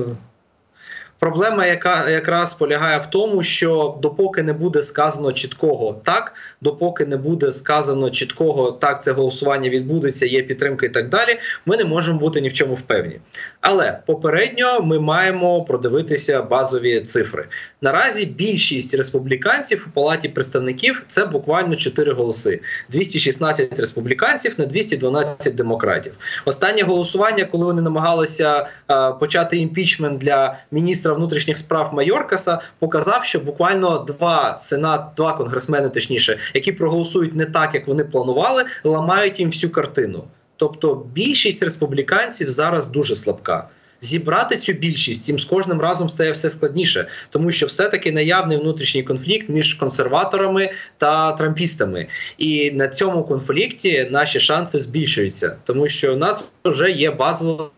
Проблема, 1.24 1.66
яка 1.66 2.10
якраз 2.10 2.54
полягає 2.54 2.98
в 2.98 3.06
тому, 3.06 3.42
що 3.42 3.98
допоки 4.02 4.42
не 4.42 4.52
буде 4.52 4.82
сказано 4.82 5.32
чіткого 5.32 6.00
так, 6.04 6.34
допоки 6.60 7.06
не 7.06 7.16
буде 7.16 7.52
сказано 7.52 8.10
чіткого 8.10 8.72
так, 8.72 9.02
це 9.02 9.12
голосування 9.12 9.70
відбудеться, 9.70 10.26
є 10.26 10.42
підтримка 10.42 10.86
і 10.86 10.88
так 10.88 11.08
далі. 11.08 11.38
Ми 11.66 11.76
не 11.76 11.84
можемо 11.84 12.18
бути 12.18 12.40
ні 12.40 12.48
в 12.48 12.52
чому 12.52 12.74
впевнені. 12.74 13.20
Але 13.60 13.98
попередньо 14.06 14.80
ми 14.80 15.00
маємо 15.00 15.64
продивитися 15.64 16.42
базові 16.42 17.00
цифри. 17.00 17.48
Наразі 17.80 18.26
більшість 18.26 18.94
республіканців 18.94 19.86
у 19.88 19.94
палаті 19.94 20.28
представників 20.28 21.04
це 21.06 21.26
буквально 21.26 21.76
4 21.76 22.12
голоси: 22.12 22.60
216 22.90 23.80
республіканців 23.80 24.54
на 24.58 24.66
212 24.66 25.54
демократів. 25.54 26.12
Останнє 26.44 26.82
голосування, 26.82 27.44
коли 27.44 27.64
вони 27.64 27.82
намагалися 27.82 28.66
а, 28.86 29.12
почати 29.12 29.56
імпічмент 29.56 30.18
для 30.18 30.58
міністра 30.70 31.13
внутрішніх 31.14 31.58
справ 31.58 31.90
Майоркаса, 31.94 32.58
показав, 32.78 33.24
що 33.24 33.40
буквально 33.40 33.98
два 33.98 34.58
сенат, 34.58 35.02
два 35.16 35.32
конгресмени, 35.32 35.88
точніше, 35.88 36.38
які 36.54 36.72
проголосують 36.72 37.34
не 37.34 37.46
так, 37.46 37.74
як 37.74 37.88
вони 37.88 38.04
планували, 38.04 38.64
ламають 38.84 39.40
їм 39.40 39.48
всю 39.48 39.70
картину. 39.70 40.24
Тобто 40.56 41.06
більшість 41.12 41.62
республіканців 41.62 42.50
зараз 42.50 42.86
дуже 42.86 43.14
слабка. 43.14 43.68
Зібрати 44.00 44.56
цю 44.56 44.72
більшість 44.72 45.28
їм 45.28 45.38
з 45.38 45.44
кожним 45.44 45.80
разом 45.80 46.08
стає 46.08 46.32
все 46.32 46.50
складніше, 46.50 47.08
тому 47.30 47.50
що 47.50 47.66
все-таки 47.66 48.12
наявний 48.12 48.58
внутрішній 48.58 49.02
конфлікт 49.02 49.48
між 49.48 49.74
консерваторами 49.74 50.70
та 50.98 51.32
трампістами. 51.32 52.06
І 52.38 52.70
на 52.70 52.88
цьому 52.88 53.24
конфлікті 53.24 54.08
наші 54.10 54.40
шанси 54.40 54.78
збільшуються, 54.78 55.56
тому 55.64 55.88
що 55.88 56.14
у 56.14 56.16
нас 56.16 56.44
вже 56.64 56.90
є 56.90 57.10
базово 57.10 57.70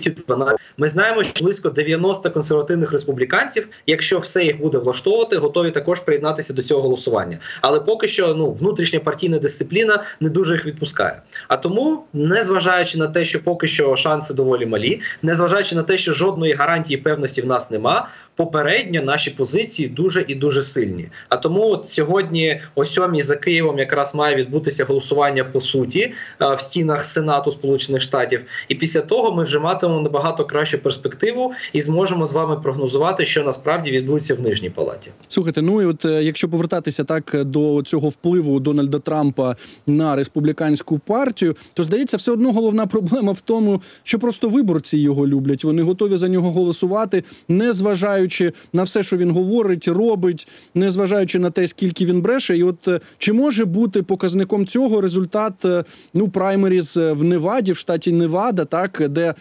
212. 0.00 0.60
Ми 0.76 0.88
знаємо, 0.88 1.22
що 1.22 1.44
близько 1.44 1.70
90 1.70 2.30
консервативних 2.30 2.92
республіканців, 2.92 3.68
якщо 3.86 4.18
все 4.18 4.44
їх 4.44 4.60
буде 4.60 4.78
влаштовувати, 4.78 5.36
готові 5.36 5.70
також 5.70 6.00
приєднатися 6.00 6.54
до 6.54 6.62
цього 6.62 6.82
голосування. 6.82 7.38
Але 7.60 7.80
поки 7.80 8.08
що 8.08 8.34
ну 8.34 8.52
внутрішня 8.52 9.00
партійна 9.00 9.38
дисципліна 9.38 10.04
не 10.20 10.28
дуже 10.28 10.54
їх 10.54 10.66
відпускає. 10.66 11.22
А 11.48 11.56
тому, 11.56 12.04
незважаючи 12.12 12.98
на 12.98 13.06
те, 13.06 13.24
що 13.24 13.44
поки 13.44 13.68
що 13.68 13.96
шанси 13.96 14.34
доволі 14.34 14.66
малі, 14.66 15.00
незважаючи 15.22 15.76
на 15.76 15.82
те, 15.82 15.96
що 15.98 16.12
жодної 16.12 16.52
гарантії 16.52 16.96
певності 16.96 17.42
в 17.42 17.46
нас 17.46 17.70
нема, 17.70 18.08
попередньо 18.36 19.02
наші 19.02 19.30
позиції 19.30 19.88
дуже 19.88 20.24
і 20.28 20.34
дуже 20.34 20.62
сильні. 20.62 21.08
А 21.28 21.36
тому 21.36 21.70
от 21.70 21.88
сьогодні, 21.88 22.60
о 22.74 22.84
сьомій 22.84 23.22
за 23.22 23.36
Києвом, 23.36 23.78
якраз 23.78 24.14
має 24.14 24.36
відбутися 24.36 24.84
голосування 24.84 25.44
по 25.44 25.60
суті 25.60 26.12
в 26.40 26.60
стінах 26.60 27.04
Сенату 27.04 27.50
Сполучених 27.50 28.02
Штатів, 28.02 28.44
і 28.68 28.74
після 28.74 29.00
того 29.00 29.34
ми 29.34 29.44
вже 29.44 29.58
матимемо 29.82 30.02
набагато 30.02 30.44
кращу 30.44 30.78
перспективу 30.78 31.52
і 31.72 31.80
зможемо 31.80 32.26
з 32.26 32.32
вами 32.32 32.56
прогнозувати, 32.56 33.24
що 33.24 33.42
насправді 33.42 33.90
відбудеться 33.90 34.34
в 34.34 34.40
нижній 34.40 34.70
палаті. 34.70 35.10
Слухайте, 35.28 35.62
ну 35.62 35.82
і 35.82 35.84
от 35.84 36.04
е, 36.04 36.22
якщо 36.22 36.48
повертатися 36.48 37.04
так 37.04 37.44
до 37.44 37.82
цього 37.82 38.08
впливу 38.08 38.60
Дональда 38.60 38.98
Трампа 38.98 39.56
на 39.86 40.16
республіканську 40.16 40.98
партію, 40.98 41.56
то 41.74 41.82
здається, 41.82 42.16
все 42.16 42.32
одно 42.32 42.52
головна 42.52 42.86
проблема 42.86 43.32
в 43.32 43.40
тому, 43.40 43.82
що 44.02 44.18
просто 44.18 44.48
виборці 44.48 44.98
його 44.98 45.26
люблять. 45.26 45.64
Вони 45.64 45.82
готові 45.82 46.16
за 46.16 46.28
нього 46.28 46.50
голосувати, 46.50 47.24
не 47.48 47.72
зважаючи 47.72 48.52
на 48.72 48.82
все, 48.82 49.02
що 49.02 49.16
він 49.16 49.30
говорить, 49.30 49.88
робить, 49.88 50.48
не 50.74 50.90
зважаючи 50.90 51.38
на 51.38 51.50
те, 51.50 51.66
скільки 51.66 52.06
він 52.06 52.22
бреше. 52.22 52.56
І 52.56 52.62
от 52.62 52.88
е, 52.88 53.00
чи 53.18 53.32
може 53.32 53.64
бути 53.64 54.02
показником 54.02 54.66
цього 54.66 55.00
результат 55.00 55.64
е, 55.64 55.84
ну 56.14 56.28
праймеріз 56.28 56.96
в 56.96 57.24
Неваді, 57.24 57.72
в 57.72 57.76
штаті 57.76 58.12
Невада, 58.12 58.64
так 58.64 59.02
де 59.08 59.34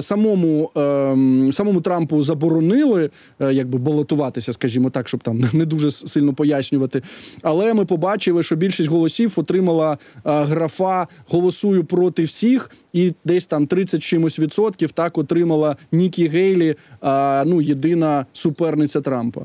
самому 0.00 0.70
е, 0.76 1.52
самому 1.52 1.80
Трампу 1.80 2.22
заборонили 2.22 3.10
е, 3.40 3.52
якби 3.52 3.78
балотуватися, 3.78 4.52
скажімо 4.52 4.90
так, 4.90 5.08
щоб 5.08 5.22
там 5.22 5.44
не 5.52 5.64
дуже 5.64 5.90
сильно 5.90 6.34
пояснювати. 6.34 7.02
Але 7.42 7.74
ми 7.74 7.84
побачили, 7.84 8.42
що 8.42 8.56
більшість 8.56 8.88
голосів 8.88 9.32
отримала 9.36 9.92
е, 9.92 9.96
графа 10.24 11.06
Голосую 11.28 11.84
проти 11.84 12.22
всіх, 12.22 12.70
і 12.92 13.12
десь 13.24 13.46
там 13.46 13.66
30 13.66 14.02
чимось 14.02 14.38
відсотків 14.38 14.92
так 14.92 15.18
отримала 15.18 15.76
Нікі 15.92 16.28
Гейлі, 16.28 16.76
а 17.00 17.44
ну 17.46 17.60
єдина 17.60 18.26
суперниця 18.32 19.00
Трампа. 19.00 19.42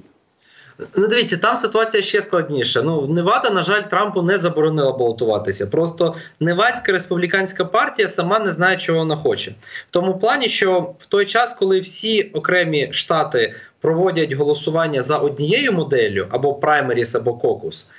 Ну, 0.95 1.07
дивіться, 1.07 1.37
там 1.37 1.57
ситуація 1.57 2.03
ще 2.03 2.21
складніша. 2.21 2.81
Ну, 2.81 3.07
Невада, 3.07 3.49
на 3.49 3.63
жаль, 3.63 3.81
Трампу 3.81 4.21
не 4.21 4.37
заборонила 4.37 4.91
балотуватися. 4.91 5.67
Просто 5.67 6.15
Невадська 6.39 6.91
республіканська 6.91 7.65
партія 7.65 8.07
сама 8.07 8.39
не 8.39 8.51
знає, 8.51 8.77
чого 8.77 8.99
вона 8.99 9.15
хоче. 9.15 9.51
В 9.89 9.91
тому 9.91 10.17
плані, 10.17 10.49
що 10.49 10.93
в 10.99 11.05
той 11.05 11.25
час, 11.25 11.53
коли 11.53 11.79
всі 11.79 12.23
окремі 12.23 12.89
штати 12.91 13.53
проводять 13.81 14.33
голосування 14.33 15.03
за 15.03 15.17
однією 15.17 15.71
моделлю, 15.71 16.27
або 16.29 16.53
праймеріс, 16.53 17.15
або 17.15 17.33
кокус. 17.33 17.89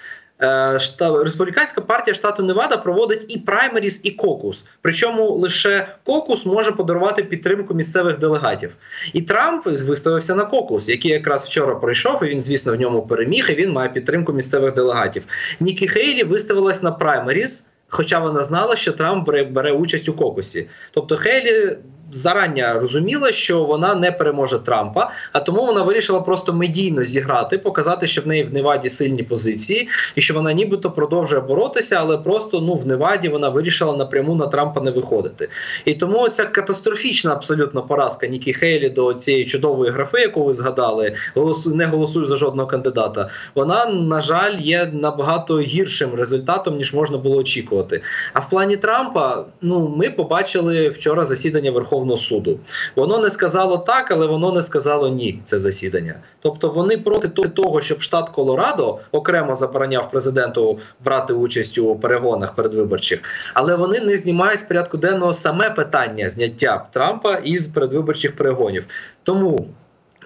Республіканська 1.22 1.80
партія 1.80 2.14
штату 2.14 2.42
Невада 2.42 2.76
проводить 2.76 3.36
і 3.36 3.38
праймеріс, 3.38 4.00
і 4.04 4.10
кокус. 4.10 4.66
Причому 4.82 5.30
лише 5.30 5.88
кокус 6.04 6.46
може 6.46 6.72
подарувати 6.72 7.24
підтримку 7.24 7.74
місцевих 7.74 8.18
делегатів. 8.18 8.70
І 9.12 9.22
Трамп 9.22 9.66
виставився 9.66 10.34
на 10.34 10.44
кокус, 10.44 10.88
який 10.88 11.10
якраз 11.10 11.44
вчора 11.44 11.74
пройшов. 11.74 12.24
і 12.24 12.26
Він, 12.26 12.42
звісно, 12.42 12.76
в 12.76 12.80
ньому 12.80 13.02
переміг. 13.02 13.50
і 13.50 13.54
Він 13.54 13.72
має 13.72 13.88
підтримку 13.88 14.32
місцевих 14.32 14.74
делегатів. 14.74 15.24
Нікі 15.60 15.88
Хейлі 15.88 16.24
виставилась 16.24 16.82
на 16.82 16.92
праймеріс, 16.92 17.66
хоча 17.88 18.18
вона 18.18 18.42
знала, 18.42 18.76
що 18.76 18.92
Трамп 18.92 19.26
бере, 19.26 19.44
бере 19.44 19.72
участь 19.72 20.08
у 20.08 20.14
кокусі. 20.14 20.68
Тобто 20.90 21.16
Хейлі 21.16 21.76
зарання 22.12 22.78
розуміла, 22.78 23.32
що 23.32 23.64
вона 23.64 23.94
не 23.94 24.12
переможе 24.12 24.58
Трампа, 24.58 25.10
а 25.32 25.40
тому 25.40 25.66
вона 25.66 25.82
вирішила 25.82 26.20
просто 26.20 26.52
медійно 26.52 27.04
зіграти, 27.04 27.58
показати, 27.58 28.06
що 28.06 28.22
в 28.22 28.26
неї 28.26 28.44
в 28.44 28.52
Неваді 28.52 28.88
сильні 28.88 29.22
позиції, 29.22 29.88
і 30.14 30.20
що 30.20 30.34
вона 30.34 30.52
нібито 30.52 30.90
продовжує 30.90 31.40
боротися, 31.40 31.96
але 32.00 32.18
просто 32.18 32.60
ну 32.60 32.74
в 32.74 32.86
Неваді 32.86 33.28
вона 33.28 33.48
вирішила 33.48 33.96
напряму 33.96 34.34
на 34.34 34.46
Трампа 34.46 34.80
не 34.80 34.90
виходити. 34.90 35.48
І 35.84 35.94
тому 35.94 36.28
ця 36.28 36.44
катастрофічна 36.44 37.32
абсолютно 37.32 37.82
поразка 37.82 38.26
Нікі 38.26 38.52
Хейлі 38.52 38.90
до 38.90 39.14
цієї 39.14 39.44
чудової 39.44 39.92
графи, 39.92 40.20
яку 40.20 40.44
ви 40.44 40.54
згадали, 40.54 41.14
голосу 41.34 41.74
не 41.74 41.86
голосую 41.86 42.26
за 42.26 42.36
жодного 42.36 42.68
кандидата. 42.68 43.28
Вона 43.54 43.86
на 43.86 44.20
жаль 44.20 44.56
є 44.58 44.90
набагато 44.92 45.58
гіршим 45.58 46.14
результатом 46.14 46.76
ніж 46.76 46.94
можна 46.94 47.18
було 47.18 47.36
очікувати. 47.36 48.02
А 48.32 48.40
в 48.40 48.48
плані 48.48 48.76
Трампа, 48.76 49.44
ну 49.60 49.94
ми 49.96 50.10
побачили 50.10 50.88
вчора 50.88 51.24
засідання 51.24 51.70
Верховної. 51.70 52.01
Верховного 52.02 52.16
суду. 52.16 52.60
Воно 52.96 53.18
не 53.18 53.30
сказало 53.30 53.78
так, 53.78 54.10
але 54.10 54.26
воно 54.26 54.52
не 54.52 54.62
сказало 54.62 55.08
ні. 55.08 55.40
Це 55.44 55.58
засідання. 55.58 56.14
Тобто 56.40 56.68
вони 56.68 56.96
проти 56.96 57.28
того, 57.28 57.80
щоб 57.80 58.02
штат 58.02 58.28
Колорадо 58.28 58.98
окремо 59.12 59.56
забороняв 59.56 60.10
президенту 60.10 60.78
брати 61.04 61.32
участь 61.32 61.78
у 61.78 61.96
перегонах 61.96 62.54
передвиборчих, 62.54 63.20
але 63.54 63.76
вони 63.76 64.00
не 64.00 64.16
знімають 64.16 64.58
з 64.58 64.62
порядку 64.62 64.96
денного 64.96 65.32
саме 65.32 65.70
питання 65.70 66.28
зняття 66.28 66.86
Трампа 66.92 67.34
із 67.34 67.66
передвиборчих 67.66 68.36
перегонів. 68.36 68.86
Тому. 69.22 69.66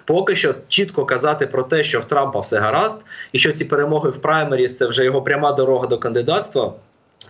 Поки 0.05 0.35
що 0.35 0.55
чітко 0.67 1.05
казати 1.05 1.47
про 1.47 1.63
те, 1.63 1.83
що 1.83 1.99
в 1.99 2.05
Трампа 2.05 2.39
все 2.39 2.59
гаразд, 2.59 3.05
і 3.31 3.39
що 3.39 3.51
ці 3.51 3.65
перемоги 3.65 4.09
в 4.09 4.17
праймеріс 4.17 4.77
це 4.77 4.87
вже 4.87 5.03
його 5.05 5.21
пряма 5.21 5.51
дорога 5.51 5.87
до 5.87 5.97
кандидатства. 5.97 6.73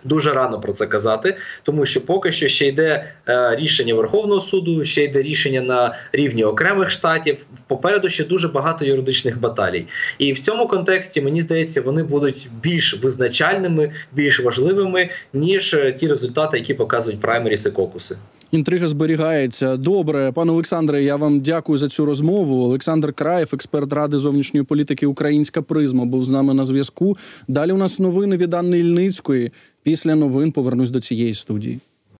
Дуже 0.04 0.32
рано 0.32 0.60
про 0.60 0.72
це 0.72 0.86
казати, 0.86 1.36
тому 1.62 1.86
що 1.86 2.00
поки 2.00 2.32
що 2.32 2.48
ще 2.48 2.66
йде 2.66 3.04
е, 3.28 3.56
рішення 3.56 3.94
Верховного 3.94 4.40
суду, 4.40 4.84
ще 4.84 5.04
йде 5.04 5.22
рішення 5.22 5.60
на 5.60 5.94
рівні 6.12 6.44
окремих 6.44 6.90
штатів. 6.90 7.36
Попереду 7.66 8.08
ще 8.08 8.24
дуже 8.24 8.48
багато 8.48 8.84
юридичних 8.84 9.40
баталій, 9.40 9.86
і 10.18 10.32
в 10.32 10.40
цьому 10.40 10.68
контексті 10.68 11.20
мені 11.20 11.40
здається, 11.40 11.82
вони 11.82 12.02
будуть 12.02 12.48
більш 12.62 13.02
визначальними, 13.02 13.90
більш 14.12 14.40
важливими 14.40 15.10
ніж 15.32 15.74
е, 15.74 15.92
ті 15.92 16.08
результати, 16.08 16.58
які 16.58 16.74
показують 16.74 17.20
праймеріс 17.20 17.66
і 17.66 17.70
кокуси. 17.70 18.16
Інтрига 18.50 18.88
зберігається. 18.88 19.76
Добре, 19.76 20.32
пане 20.32 20.52
Олександре. 20.52 21.02
Я 21.02 21.16
вам 21.16 21.40
дякую 21.40 21.78
за 21.78 21.88
цю 21.88 22.04
розмову. 22.04 22.64
Олександр 22.64 23.12
Краєв, 23.12 23.50
експерт 23.52 23.92
ради 23.92 24.18
зовнішньої 24.18 24.64
політики 24.64 25.06
Українська 25.06 25.62
призма, 25.62 26.04
був 26.04 26.24
з 26.24 26.28
нами 26.28 26.54
на 26.54 26.64
зв'язку. 26.64 27.16
Далі 27.48 27.72
у 27.72 27.76
нас 27.76 27.98
новини 27.98 28.36
від 28.36 28.54
Анни 28.54 28.78
Ільницької. 28.78 29.52
Після 29.88 30.14
новин 30.14 30.52
повернусь 30.52 30.90
до 30.90 31.00
цієї 31.00 31.34
студії. 31.34 31.78